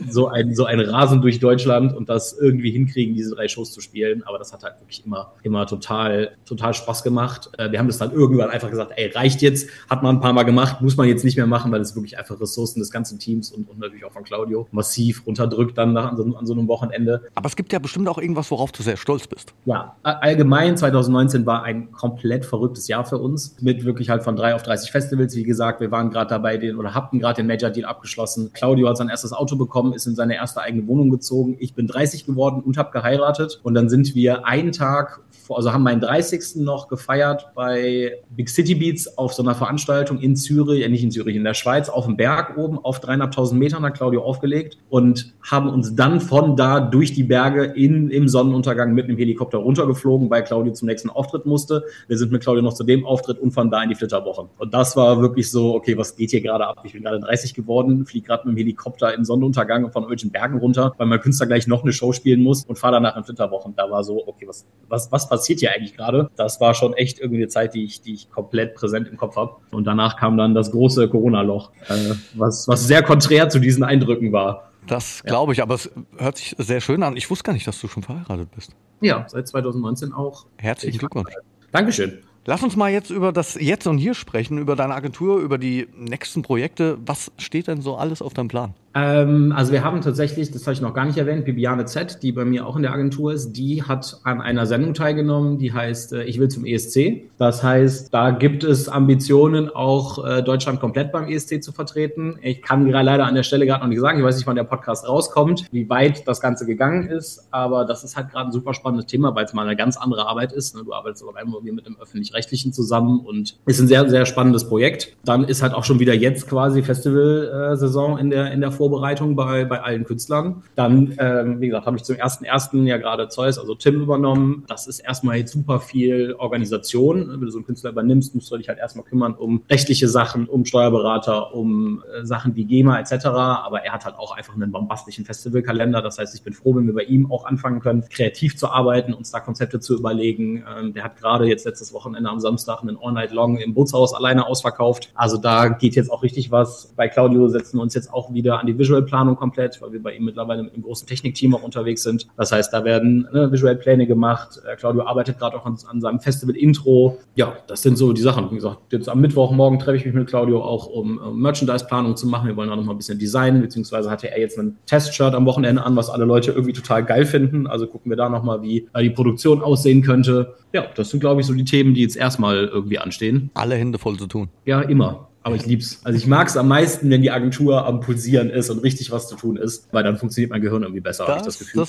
So 0.09 0.29
ein, 0.29 0.55
so 0.55 0.65
ein 0.65 0.81
Rasen 0.81 1.23
durch 1.23 1.41
Deutschland 1.41 1.95
und 1.95 2.09
das 2.09 2.37
irgendwie 2.39 2.71
hinkriegen, 2.71 3.02
diese 3.15 3.35
drei 3.35 3.49
Shows 3.49 3.73
zu 3.73 3.81
spielen. 3.81 4.23
Aber 4.25 4.39
das 4.39 4.53
hat 4.53 4.63
halt 4.63 4.81
wirklich 4.81 5.05
immer, 5.05 5.33
immer 5.43 5.67
total, 5.67 6.37
total 6.45 6.75
Spaß 6.75 7.03
gemacht. 7.03 7.51
Äh, 7.59 7.71
Wir 7.71 7.79
haben 7.79 7.89
das 7.89 7.99
dann 7.99 8.13
irgendwann 8.13 8.51
einfach 8.51 8.71
gesagt, 8.71 8.93
ey, 8.97 9.09
reicht 9.09 9.43
jetzt, 9.43 9.69
hat 9.91 10.03
man 10.03 10.17
ein 10.17 10.21
paar 10.21 10.33
Mal 10.33 10.45
gemacht, 10.45 10.81
muss 10.81 10.97
man 10.97 11.09
jetzt 11.09 11.25
nicht 11.25 11.37
mehr 11.37 11.47
machen, 11.47 11.73
weil 11.73 11.81
es 11.81 11.95
wirklich 11.95 12.19
einfach 12.19 12.41
Ressourcen 12.41 12.81
des 12.81 12.91
ganzen 12.91 13.19
Teams 13.19 13.51
und, 13.51 13.69
und 13.69 13.79
natürlich 13.79 14.05
auch 14.05 14.13
von 14.13 14.25
Claudio 14.25 14.69
massiv 14.71 15.27
runterdrückt 15.27 15.77
dann 15.77 15.93
nach, 15.93 16.11
an, 16.11 16.17
so, 16.17 16.25
an 16.37 16.47
so 16.47 16.53
einem 16.53 16.69
Wochenende. 16.69 17.23
Aber 17.35 17.47
es 17.47 17.57
gibt 17.57 17.73
ja 17.73 17.79
bestimmt 17.79 18.09
auch 18.09 18.19
irgendwas, 18.19 18.51
worauf 18.51 18.73
du 18.73 18.83
sehr 18.83 18.97
stolz 18.97 19.27
bist. 19.27 19.53
Ja, 19.65 19.97
allgemein 20.03 20.77
2019 20.77 21.47
war 21.47 21.65
ein 21.65 21.93
komplett 21.93 22.45
verrücktes 22.45 22.89
Jahr 22.89 23.05
für 23.05 23.19
uns. 23.19 23.57
Mit 23.61 23.85
wirklich 23.85 24.11
halt 24.11 24.23
von 24.23 24.37
drei 24.37 24.55
auf 24.55 24.63
30 24.63 24.91
Festivals. 24.91 25.35
Wie 25.37 25.43
gesagt, 25.43 25.81
wir 25.81 25.91
waren 25.91 26.11
gerade 26.11 26.31
dabei, 26.31 26.57
den 26.57 26.77
oder 26.77 26.95
hatten 26.95 27.19
gerade 27.19 27.37
den 27.37 27.47
Major 27.47 27.71
Deal 27.71 27.87
abgeschlossen. 27.87 28.53
Claudio 28.53 28.89
hat 28.89 28.97
sein 28.97 29.09
erstes 29.09 29.33
Auto 29.33 29.57
bekommen, 29.57 29.93
ist 29.93 30.07
in 30.07 30.15
seine 30.15 30.37
erste 30.37 30.61
eigene 30.61 30.87
Wohnung 30.87 31.11
gezogen. 31.11 31.57
Ich 31.59 31.75
bin 31.75 31.87
30 31.87 32.27
geworden 32.27 32.63
und 32.63 32.77
habe 32.77 32.91
geheiratet 32.93 33.61
und 33.63 33.75
dann 33.75 33.89
sind 33.89 34.15
wir 34.15 34.47
einen 34.47 34.73
Tag 34.73 35.21
also 35.49 35.73
haben 35.73 35.83
meinen 35.83 36.01
30. 36.01 36.57
noch 36.57 36.89
gefeiert 36.89 37.49
bei 37.55 38.19
Big 38.31 38.49
City 38.49 38.75
Beats 38.75 39.19
auf 39.19 39.33
so 39.35 39.43
einer 39.43 39.55
Veranstaltung 39.55 40.19
in 40.19 40.37
Zürich, 40.37 40.85
äh 40.85 40.89
nicht 40.89 41.03
in 41.03 41.11
Zürich, 41.11 41.37
in 41.37 41.45
der 41.45 41.55
Schweiz, 41.55 41.89
auf 41.89 42.07
dem 42.07 42.17
Berg 42.17 42.57
oben 42.57 42.79
auf 42.79 43.01
dreieinhalbtausend 43.01 43.59
Metern 43.59 43.83
hat 43.85 43.95
Claudio 43.95 44.23
aufgelegt 44.23 44.79
und 44.89 45.33
haben 45.43 45.69
uns 45.69 45.95
dann 45.95 46.21
von 46.21 46.57
da 46.57 46.81
durch 46.81 47.13
die 47.13 47.25
Berge 47.25 47.65
in, 47.65 48.11
im 48.11 48.29
Sonnenuntergang 48.29 48.93
mit 48.93 49.07
einem 49.07 49.17
Helikopter 49.17 49.59
runtergeflogen, 49.59 50.31
weil 50.31 50.45
Claudio 50.45 50.73
zum 50.73 50.89
nächsten 50.89 51.11
Auftritt 51.11 51.47
musste. 51.47 51.85
Wir 52.09 52.19
sind 52.19 52.33
mit 52.33 52.43
Claudio 52.43 52.63
noch 52.63 52.75
zu 52.75 52.85
dem 52.85 53.05
Auftritt 53.05 53.39
und 53.39 53.53
von 53.53 53.71
da 53.71 53.83
in 53.83 53.89
die 53.89 53.95
Flitterwoche. 53.95 54.49
Und 54.59 54.75
das 54.75 54.97
war 54.97 55.21
wirklich 55.21 55.51
so, 55.51 55.75
okay, 55.75 55.97
was 55.97 56.17
geht 56.17 56.31
hier 56.31 56.41
gerade 56.41 56.67
ab? 56.67 56.81
Ich 56.85 56.93
bin 56.93 57.03
gerade 57.03 57.21
30 57.21 57.55
geworden, 57.55 58.07
fliege 58.07 58.27
gerade 58.27 58.47
mit 58.47 58.57
dem 58.57 58.59
Helikopter 58.59 59.15
im 59.15 59.25
Sonnenuntergang 59.25 59.91
von 59.91 60.03
irgendwelchen 60.03 60.31
Bergen 60.31 60.59
runter, 60.59 60.93
weil 60.99 61.07
mein 61.07 61.21
Künstler 61.21 61.47
gleich 61.47 61.67
noch 61.67 61.83
eine 61.83 61.93
Show 61.93 62.13
spielen 62.13 62.43
muss 62.43 62.65
und 62.65 62.79
fahre 62.79 62.95
danach 62.95 63.17
in 63.17 63.25
Flitterwochen. 63.25 63.75
Da 63.77 63.91
war 63.91 64.05
so, 64.05 64.27
okay, 64.27 64.47
was, 64.47 64.67
was, 64.89 65.11
was 65.11 65.29
passiert 65.33 65.61
hier 65.61 65.73
eigentlich 65.73 65.97
gerade? 65.97 66.31
Das 66.37 66.61
war 66.61 66.75
schon 66.75 66.93
echt 66.93 67.19
irgendwie 67.19 67.41
eine 67.41 67.49
Zeit, 67.49 67.73
die 67.73 67.85
ich, 67.85 68.03
die 68.03 68.13
ich 68.13 68.31
komplett 68.31 68.75
präsent 68.75 69.09
im 69.09 69.17
Kopf 69.17 69.37
habe. 69.37 69.57
Und 69.71 69.85
danach 69.85 70.19
kam 70.19 70.37
dann 70.37 70.55
das 70.55 70.73
große 70.73 71.09
Corona-Loch, 71.09 71.71
äh, 71.89 71.95
was, 72.35 72.69
was 72.69 72.87
sehr 72.87 73.03
konträr 73.03 73.49
zu 73.49 73.59
diesen 73.59 73.83
Eindrücken 73.83 74.31
war. 74.31 74.71
Das 74.87 75.23
glaube 75.23 75.55
ich, 75.55 75.63
aber 75.63 75.77
es 75.77 75.91
hört 76.19 76.37
sich 76.37 76.55
sehr 76.59 76.83
schön 76.83 77.03
an. 77.03 77.17
Ich 77.17 77.31
wusste 77.31 77.45
gar 77.45 77.55
nicht, 77.55 77.67
dass 77.67 77.81
du 77.81 77.89
schon 77.89 78.03
verheiratet 78.03 78.51
bist. 78.55 78.73
Ja, 79.01 79.25
seit 79.27 79.49
2019 79.49 80.13
auch. 80.13 80.45
Herzlichen 80.59 80.99
Glückwunsch. 80.99 81.33
Dankeschön. 81.71 82.19
Lass 82.45 82.63
uns 82.63 82.77
mal 82.77 82.91
jetzt 82.91 83.09
über 83.09 83.33
das 83.33 83.55
Jetzt 83.55 83.87
und 83.87 83.97
Hier 83.97 84.13
sprechen, 84.13 84.59
über 84.59 84.77
deine 84.77 84.95
Agentur, 84.95 85.39
über 85.39 85.57
die 85.57 85.89
nächsten 85.97 86.43
Projekte. 86.43 86.99
Was 87.07 87.33
steht 87.39 87.69
denn 87.69 87.81
so 87.81 87.97
alles 87.97 88.21
auf 88.21 88.35
deinem 88.35 88.49
Plan? 88.49 88.75
Ähm, 88.95 89.53
also 89.57 89.73
wir 89.73 89.85
haben 89.85 90.01
tatsächlich, 90.01 90.51
das 90.51 90.63
habe 90.67 90.75
ich 90.75 90.81
noch 90.81 90.95
gar 90.95 91.05
nicht 91.05 91.19
erwähnt, 91.19 91.45
Bibiane 91.45 91.85
Z, 91.85 92.23
die 92.23 92.33
bei 92.33 92.45
mir 92.45 92.67
auch 92.67 92.77
in 92.77 92.83
der 92.83 92.93
Agentur 92.93 93.33
ist, 93.33 93.53
die 93.53 93.83
hat 93.83 94.21
an 94.25 94.41
einer 94.41 94.67
Sendung 94.67 94.95
teilgenommen, 94.95 95.59
die 95.59 95.73
heißt 95.73 96.13
äh, 96.13 96.25
Ich 96.25 96.39
will 96.39 96.49
zum 96.49 96.65
ESC. 96.65 97.23
Das 97.39 97.63
heißt, 97.63 98.13
da 98.13 98.31
gibt 98.31 98.65
es 98.65 98.89
Ambitionen, 98.89 99.69
auch 99.71 100.25
äh, 100.25 100.43
Deutschland 100.43 100.81
komplett 100.81 101.13
beim 101.13 101.29
ESC 101.29 101.63
zu 101.63 101.73
vertreten. 101.73 102.39
Ich 102.43 102.63
kann 102.63 102.89
leider 102.89 103.25
an 103.25 103.35
der 103.35 103.43
Stelle 103.43 103.67
gerade 103.67 103.83
noch 103.83 103.89
nicht 103.89 104.01
sagen, 104.01 104.19
ich 104.19 104.25
weiß 104.25 104.37
nicht, 104.37 104.47
wann 104.47 104.57
der 104.57 104.65
Podcast 104.65 105.09
rauskommt, 105.09 105.67
wie 105.73 105.89
weit 105.89 106.27
das 106.29 106.41
Ganze 106.41 106.67
gegangen 106.67 107.09
ist, 107.09 107.49
aber 107.51 107.85
das 107.85 108.05
ist 108.05 108.17
halt 108.17 108.31
gerade 108.31 108.51
ein 108.51 108.53
super 108.53 108.75
spannendes 108.75 109.07
Thema, 109.07 109.35
weil 109.35 109.45
es 109.45 109.53
mal 109.53 109.67
eine 109.67 109.77
ganz 109.77 109.97
andere 109.97 110.27
Arbeit 110.27 110.53
ist. 110.53 110.77
Ne? 110.77 110.83
Du 110.85 110.93
arbeitest 110.93 111.25
aber 111.27 111.39
einmal 111.39 111.61
mit 111.63 111.87
dem 111.87 111.97
Öffentlich-Rechtlichen 111.99 112.73
zusammen 112.73 113.21
und 113.21 113.57
ist 113.67 113.81
ein 113.81 113.89
sehr, 113.89 114.09
sehr 114.09 114.27
spannendes 114.27 114.69
Projekt. 114.69 115.17
Dann 115.25 115.45
ist 115.45 115.63
halt 115.63 115.75
auch 115.75 115.85
schon 115.85 115.99
wieder 115.99 116.15
jetzt 116.15 116.49
quasi 116.49 116.83
Festival-Saison 116.83 118.19
in 118.19 118.31
der, 118.31 118.53
in 118.53 118.61
der 118.61 118.73
Vorbereitung 118.83 119.37
bei, 119.37 119.65
bei 119.65 119.81
allen 119.81 120.03
Künstlern. 120.05 120.65
Dann, 120.75 121.15
ähm, 121.21 121.61
wie 121.61 121.69
gesagt, 121.69 121.87
habe 121.87 121.97
ich 121.97 122.03
zum 122.03 122.17
ersten 122.17 122.45
ersten 122.45 122.85
ja 122.85 122.97
gerade 122.97 123.29
Zeus, 123.29 123.57
also 123.57 123.77
Tim 123.77 124.03
übernommen. 124.03 124.65
Das 124.67 124.89
ist 124.89 124.99
erstmal 124.99 125.37
jetzt 125.37 125.53
super 125.53 125.79
viel 125.79 126.35
Organisation. 126.37 127.29
Wenn 127.31 127.41
du 127.43 127.51
so 127.51 127.59
einen 127.59 127.67
Künstler 127.67 127.91
übernimmst, 127.91 128.35
musst 128.35 128.51
du 128.51 128.57
dich 128.57 128.69
halt 128.69 128.81
erstmal 128.81 129.05
kümmern 129.05 129.35
um 129.35 129.63
rechtliche 129.71 130.09
Sachen, 130.09 130.49
um 130.49 130.65
Steuerberater, 130.65 131.55
um 131.55 132.03
äh, 132.13 132.27
Sachen 132.27 132.57
wie 132.57 132.65
GEMA 132.65 132.99
etc. 132.99 133.27
Aber 133.27 133.85
er 133.85 133.93
hat 133.93 134.05
halt 134.05 134.17
auch 134.17 134.37
einfach 134.37 134.55
einen 134.55 134.73
bombastischen 134.73 135.25
Festivalkalender. 135.25 136.03
Das 136.03 136.19
heißt, 136.19 136.35
ich 136.35 136.43
bin 136.43 136.55
froh, 136.55 136.75
wenn 136.75 136.87
wir 136.87 136.95
bei 136.95 137.05
ihm 137.05 137.31
auch 137.31 137.45
anfangen 137.45 137.79
können, 137.79 138.03
kreativ 138.11 138.57
zu 138.57 138.69
arbeiten, 138.69 139.15
uns 139.15 139.31
da 139.31 139.39
Konzepte 139.39 139.79
zu 139.79 139.97
überlegen. 139.97 140.65
Ähm, 140.77 140.93
der 140.93 141.05
hat 141.05 141.17
gerade 141.19 141.47
jetzt 141.47 141.67
letztes 141.67 141.93
Wochenende 141.95 142.29
am 142.29 142.41
Samstag 142.41 142.83
einen 142.83 142.99
All-Night-Long 143.01 143.59
im 143.59 143.75
Bootshaus 143.75 144.13
alleine 144.13 144.45
ausverkauft. 144.45 145.13
Also 145.15 145.37
da 145.37 145.69
geht 145.69 145.95
jetzt 145.95 146.11
auch 146.11 146.25
richtig 146.25 146.51
was. 146.51 146.93
Bei 146.97 147.07
Claudio 147.07 147.49
setzen 147.49 147.79
wir 147.79 147.83
uns 147.83 147.95
jetzt 147.95 148.13
auch 148.13 148.33
wieder 148.33 148.59
an 148.59 148.67
die 148.67 148.72
Visual-Planung 148.79 149.37
komplett, 149.37 149.81
weil 149.83 149.93
wir 149.93 150.03
bei 150.03 150.15
ihm 150.15 150.25
mittlerweile 150.25 150.63
mit 150.63 150.75
einem 150.75 150.83
großen 150.83 151.07
Technikteam 151.07 151.55
auch 151.55 151.63
unterwegs 151.63 152.03
sind. 152.03 152.27
Das 152.37 152.53
heißt, 152.53 152.73
da 152.73 152.85
werden 152.85 153.29
ne, 153.33 153.51
Visual-Pläne 153.51 154.07
gemacht. 154.07 154.61
Äh, 154.67 154.77
Claudio 154.77 155.03
arbeitet 155.03 155.39
gerade 155.39 155.57
auch 155.57 155.67
an, 155.67 155.77
an 155.89 156.01
seinem 156.01 156.21
Festival-Intro. 156.21 157.19
Ja, 157.35 157.57
das 157.67 157.83
sind 157.83 157.97
so 157.97 158.13
die 158.13 158.23
Sachen. 158.23 158.51
Wie 158.51 158.57
gesagt, 158.57 158.93
jetzt 158.93 159.09
am 159.09 159.21
Mittwochmorgen 159.21 159.79
treffe 159.79 159.97
ich 159.97 160.05
mich 160.05 160.15
mit 160.15 160.29
Claudio 160.29 160.63
auch, 160.63 160.87
um, 160.87 161.19
um 161.19 161.41
Merchandise-Planung 161.41 162.17
zu 162.17 162.27
machen. 162.27 162.49
Wir 162.49 162.57
wollen 162.57 162.69
da 162.69 162.77
noch 162.77 162.85
mal 162.85 162.93
ein 162.93 162.99
bisschen 162.99 163.19
designen, 163.19 163.63
beziehungsweise 163.63 164.11
hatte 164.11 164.31
er 164.31 164.41
jetzt 164.41 164.59
ein 164.59 164.79
Test-Shirt 164.87 165.35
am 165.35 165.47
Wochenende 165.47 165.85
an, 165.85 165.97
was 165.97 166.11
alle 166.11 166.25
Leute 166.25 166.53
irgendwie 166.53 166.73
total 166.73 167.05
geil 167.05 167.25
finden. 167.25 167.67
Also 167.67 167.87
gucken 167.87 168.11
wir 168.11 168.17
da 168.17 168.29
noch 168.29 168.43
mal, 168.43 168.63
wie 168.63 168.89
die 169.01 169.11
Produktion 169.11 169.63
aussehen 169.63 170.03
könnte. 170.03 170.55
Ja, 170.73 170.87
das 170.95 171.11
sind, 171.11 171.21
glaube 171.21 171.41
ich, 171.41 171.47
so 171.47 171.53
die 171.53 171.65
Themen, 171.65 171.95
die 171.95 172.03
jetzt 172.03 172.17
erstmal 172.17 172.65
irgendwie 172.65 172.99
anstehen. 172.99 173.51
Alle 173.55 173.75
Hände 173.75 173.99
voll 173.99 174.17
zu 174.17 174.27
tun. 174.27 174.49
Ja, 174.65 174.81
immer. 174.81 175.29
Aber 175.45 175.57
ich 175.57 175.67
lieb's. 175.67 176.01
Also 176.05 176.17
ich 176.17 176.27
mag 176.27 176.49
es 176.49 176.57
am 176.57 176.69
meisten, 176.69 177.11
wenn 177.11 177.23
die 177.23 177.31
Agentur 177.31 177.85
am 177.87 178.01
Pulsieren 178.01 178.49
ist 178.51 178.71
und 178.71 178.79
richtig 178.81 179.11
was 179.11 179.29
zu 179.29 179.35
tun 179.37 179.57
ist, 179.57 179.89
weil 179.93 180.05
dann 180.05 180.17
funktioniert 180.17 180.51
mein 180.51 180.61
Gehirn 180.61 180.83
irgendwie 180.83 181.01
besser, 181.01 181.27
habe 181.27 181.39
ich 181.39 181.45
das 181.45 181.59
Gefühl, 181.59 181.85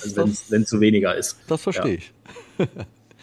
wenn 0.50 0.62
es 0.64 0.70
zu 0.70 0.80
weniger 0.80 1.16
ist. 1.16 1.38
Das 1.48 1.62
verstehe 1.62 1.98
Ja. 1.98 1.98
ich. 1.98 2.14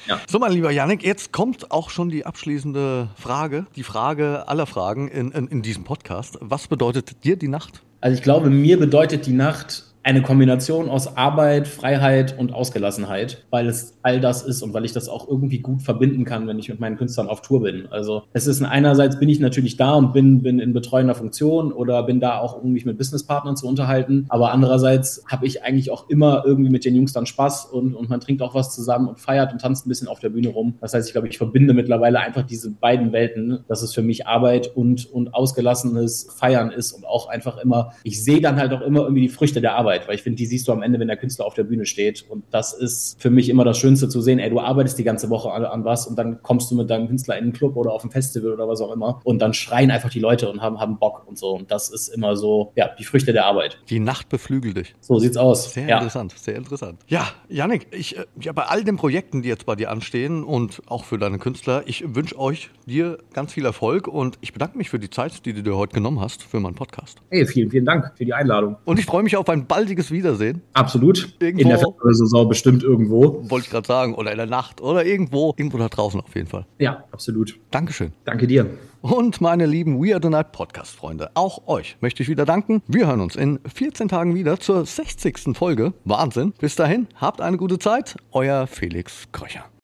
Ja. 0.07 0.19
So, 0.27 0.39
mein 0.39 0.53
lieber 0.53 0.71
Janik, 0.71 1.03
jetzt 1.03 1.31
kommt 1.31 1.71
auch 1.71 1.91
schon 1.91 2.09
die 2.09 2.25
abschließende 2.25 3.11
Frage, 3.17 3.67
die 3.77 3.83
Frage 3.83 4.49
aller 4.49 4.65
Fragen 4.67 5.09
in, 5.09 5.31
in, 5.31 5.47
in 5.49 5.61
diesem 5.61 5.85
Podcast. 5.85 6.39
Was 6.41 6.69
bedeutet 6.69 7.23
dir 7.25 7.37
die 7.37 7.49
Nacht? 7.49 7.83
Also 8.01 8.17
ich 8.17 8.23
glaube, 8.23 8.49
mir 8.49 8.79
bedeutet 8.79 9.27
die 9.27 9.33
Nacht 9.35 9.85
eine 10.03 10.23
Kombination 10.23 10.89
aus 10.89 11.17
Arbeit, 11.17 11.69
Freiheit 11.69 12.39
und 12.39 12.53
Ausgelassenheit, 12.53 13.45
weil 13.51 13.69
es 13.69 13.99
all 14.03 14.21
das 14.21 14.43
ist 14.43 14.63
und 14.63 14.73
weil 14.73 14.85
ich 14.85 14.93
das 14.93 15.09
auch 15.09 15.29
irgendwie 15.29 15.59
gut 15.59 15.83
verbinden 15.83 16.25
kann, 16.25 16.47
wenn 16.47 16.59
ich 16.59 16.69
mit 16.69 16.81
meinen 16.81 16.97
Künstlern 16.97 17.29
auf 17.29 17.43
Tour 17.43 17.63
bin. 17.63 17.87
Also 17.91 18.23
es 18.33 18.47
ist 18.47 18.63
einerseits 18.63 19.19
bin 19.19 19.29
ich 19.29 19.41
natürlich 19.41 19.77
da 19.77 19.95
und 19.95 20.13
bin, 20.13 20.43
bin 20.43 20.59
in 20.59 20.73
betreuender 20.73 21.15
Funktion 21.15 21.73
oder 21.73 22.03
bin 22.03 22.21
da 22.21 22.39
auch, 22.39 22.61
um 22.63 22.73
mich 22.73 22.85
mit 22.85 22.99
Businesspartnern 22.99 23.57
zu 23.57 23.67
unterhalten, 23.67 24.27
aber 24.29 24.53
andererseits 24.53 25.23
habe 25.31 25.47
ich 25.47 25.63
eigentlich 25.63 25.91
auch 25.91 26.09
immer 26.09 26.43
irgendwie 26.47 26.71
mit 26.71 26.85
den 26.85 26.95
Jungs 26.95 27.13
dann 27.13 27.27
Spaß 27.27 27.67
und, 27.67 27.95
und 27.95 28.09
man 28.09 28.21
trinkt 28.21 28.43
auch 28.43 28.55
was 28.55 28.75
zusammen 28.75 29.09
und 29.09 29.21
feiert 29.21 29.53
und 29.53 29.61
tanzt 29.61 29.87
ein 29.87 29.89
bisschen 29.89 30.09
auf 30.09 30.19
der 30.19 30.31
Bühne 30.31 30.49
rum. 30.49 30.75
Das 30.81 30.95
heißt, 30.95 31.09
ich 31.09 31.13
glaube, 31.13 31.29
ich 31.29 31.39
verbinde 31.39 31.75
mittlerweile 31.75 32.21
einfach 32.21 32.43
diese 32.43 32.71
beiden 32.71 33.13
Welten, 33.13 33.65
dass 33.69 33.83
es 33.83 33.95
für 33.95 34.03
mich 34.03 34.27
Arbeit 34.27 34.75
und, 34.75 35.11
und 35.13 35.35
ausgelassenes 35.35 36.29
Feiern 36.37 36.71
ist 36.71 36.93
und 36.93 37.07
auch 37.07 37.29
einfach 37.29 37.59
immer, 37.59 37.93
ich 38.03 38.23
sehe 38.23 38.41
dann 38.41 38.57
halt 38.57 38.73
auch 38.73 38.81
immer 38.81 39.01
irgendwie 39.01 39.23
die 39.23 39.29
Früchte 39.29 39.61
der 39.61 39.75
Arbeit. 39.75 40.00
Arbeit, 40.01 40.09
weil 40.09 40.15
ich 40.17 40.23
finde, 40.23 40.37
die 40.37 40.47
siehst 40.47 40.69
du 40.69 40.73
am 40.73 40.83
Ende, 40.83 40.99
wenn 40.99 41.09
der 41.09 41.17
Künstler 41.17 41.47
auf 41.47 41.55
der 41.55 41.65
Bühne 41.65 41.87
steht. 41.87 42.25
Und 42.29 42.45
das 42.51 42.73
ist 42.73 43.21
für 43.21 43.31
mich 43.31 43.49
immer 43.49 43.65
das 43.65 43.79
Schönste 43.79 44.09
zu 44.09 44.21
sehen, 44.21 44.39
ey, 44.39 44.51
du 44.51 44.61
arbeitest 44.61 44.99
die 44.99 45.05
ganze 45.05 45.31
Woche 45.31 45.51
an, 45.53 45.65
an 45.65 45.85
was 45.85 46.07
und 46.07 46.19
dann 46.19 46.43
kommst 46.43 46.71
du 46.71 46.75
mit 46.75 46.91
deinem 46.91 47.09
Künstler 47.09 47.37
in 47.37 47.45
einen 47.45 47.53
Club 47.53 47.77
oder 47.77 47.93
auf 47.93 48.05
ein 48.05 48.11
Festival 48.11 48.53
oder 48.53 48.69
was 48.69 48.81
auch 48.81 48.93
immer 48.93 49.21
und 49.25 49.41
dann 49.41 49.55
schreien 49.55 49.91
einfach 49.91 50.11
die 50.11 50.21
Leute 50.21 50.51
und 50.51 50.61
haben, 50.61 50.81
haben 50.81 50.99
Bock 50.99 51.27
und 51.27 51.39
so. 51.39 51.55
Und 51.55 51.71
das 51.71 51.91
ist 51.91 52.09
immer 52.09 52.37
so, 52.37 52.73
ja, 52.77 52.91
die 52.99 53.05
Früchte 53.05 53.33
der 53.33 53.47
Arbeit. 53.47 53.79
Die 53.89 54.01
Nacht 54.01 54.29
beflügelt 54.29 54.77
dich. 54.77 54.95
So 55.01 55.19
sieht's 55.19 55.37
aus. 55.37 55.73
Sehr 55.73 55.89
ja. 55.89 55.97
interessant, 55.99 56.33
sehr 56.37 56.57
interessant. 56.57 57.01
Ja, 57.07 57.29
Janik, 57.49 57.89
ich, 57.93 58.17
äh, 58.17 58.25
ja, 58.41 58.53
bei 58.53 58.65
all 58.65 58.85
den 58.85 58.97
Projekten, 58.97 59.43
die 59.43 59.49
jetzt 59.49 59.67
bei 59.67 59.77
dir 59.77 59.91
anstehen 59.91 60.45
und 60.45 60.83
auch 60.87 61.05
für 61.05 61.19
deine 61.19 61.39
Künstler, 61.39 61.83
ich 61.87 62.15
wünsche 62.15 62.39
euch 62.39 62.71
dir 62.87 63.19
ganz 63.33 63.53
viel 63.53 63.65
Erfolg 63.65 64.09
und 64.09 64.39
ich 64.41 64.53
bedanke 64.53 64.79
mich 64.79 64.91
für 64.91 64.99
die 64.99 65.11
Zeit, 65.11 65.45
die 65.47 65.53
du 65.53 65.63
dir 65.63 65.77
heute 65.77 65.95
genommen 65.95 66.21
hast 66.21 66.43
für 66.43 66.61
meinen 66.61 66.75
Podcast. 66.75 67.21
Hey, 67.31 67.47
vielen, 67.47 67.71
vielen 67.71 67.85
Dank 67.85 68.13
für 68.17 68.25
die 68.25 68.35
Einladung. 68.35 68.77
Und 68.85 68.99
ich 68.99 69.07
freue 69.07 69.23
mich 69.23 69.37
auf 69.37 69.49
ein 69.49 69.67
baldiges 69.81 70.11
Wiedersehen. 70.11 70.63
Absolut. 70.75 71.35
Irgendwo- 71.41 71.63
In 71.63 71.69
der 71.69 71.79
Festivalsaison 71.79 72.49
bestimmt 72.49 72.83
irgendwo. 72.83 73.45
Wollte 73.49 73.65
ich 73.67 73.71
gerade 73.71 73.87
sagen. 73.87 74.15
Oder 74.15 74.31
in 74.33 74.37
der 74.37 74.47
Nacht 74.47 74.81
oder 74.81 75.05
irgendwo. 75.05 75.55
Irgendwo 75.57 75.79
da 75.79 75.89
draußen 75.89 76.21
auf 76.21 76.35
jeden 76.35 76.49
Fall. 76.49 76.67
Ja, 76.79 77.05
absolut. 77.13 77.59
Dankeschön. 77.71 78.13
Danke 78.25 78.47
dir. 78.47 78.67
Und 79.03 79.41
meine 79.41 79.65
lieben 79.65 80.03
We 80.03 80.13
Are 80.13 80.21
The 80.23 80.29
Night 80.29 80.53
Podcast-Freunde, 80.53 81.31
auch 81.33 81.67
euch 81.67 81.97
möchte 82.03 82.23
ich 82.23 82.29
wieder 82.29 82.45
danken. 82.45 82.83
Wir 82.87 83.07
hören 83.07 83.21
uns 83.23 83.35
in 83.35 83.59
14 83.75 84.09
Tagen 84.09 84.35
wieder 84.35 84.61
zur 84.61 84.85
60. 84.85 85.57
Folge. 85.57 85.95
Wahnsinn. 86.05 86.53
Bis 86.61 86.77
dahin, 86.77 87.07
habt 87.17 87.41
eine 87.41 87.57
gute 87.57 87.79
Zeit. 87.79 88.17
Euer 88.33 88.67
Felix 88.67 89.25
Kröcher. 89.33 89.65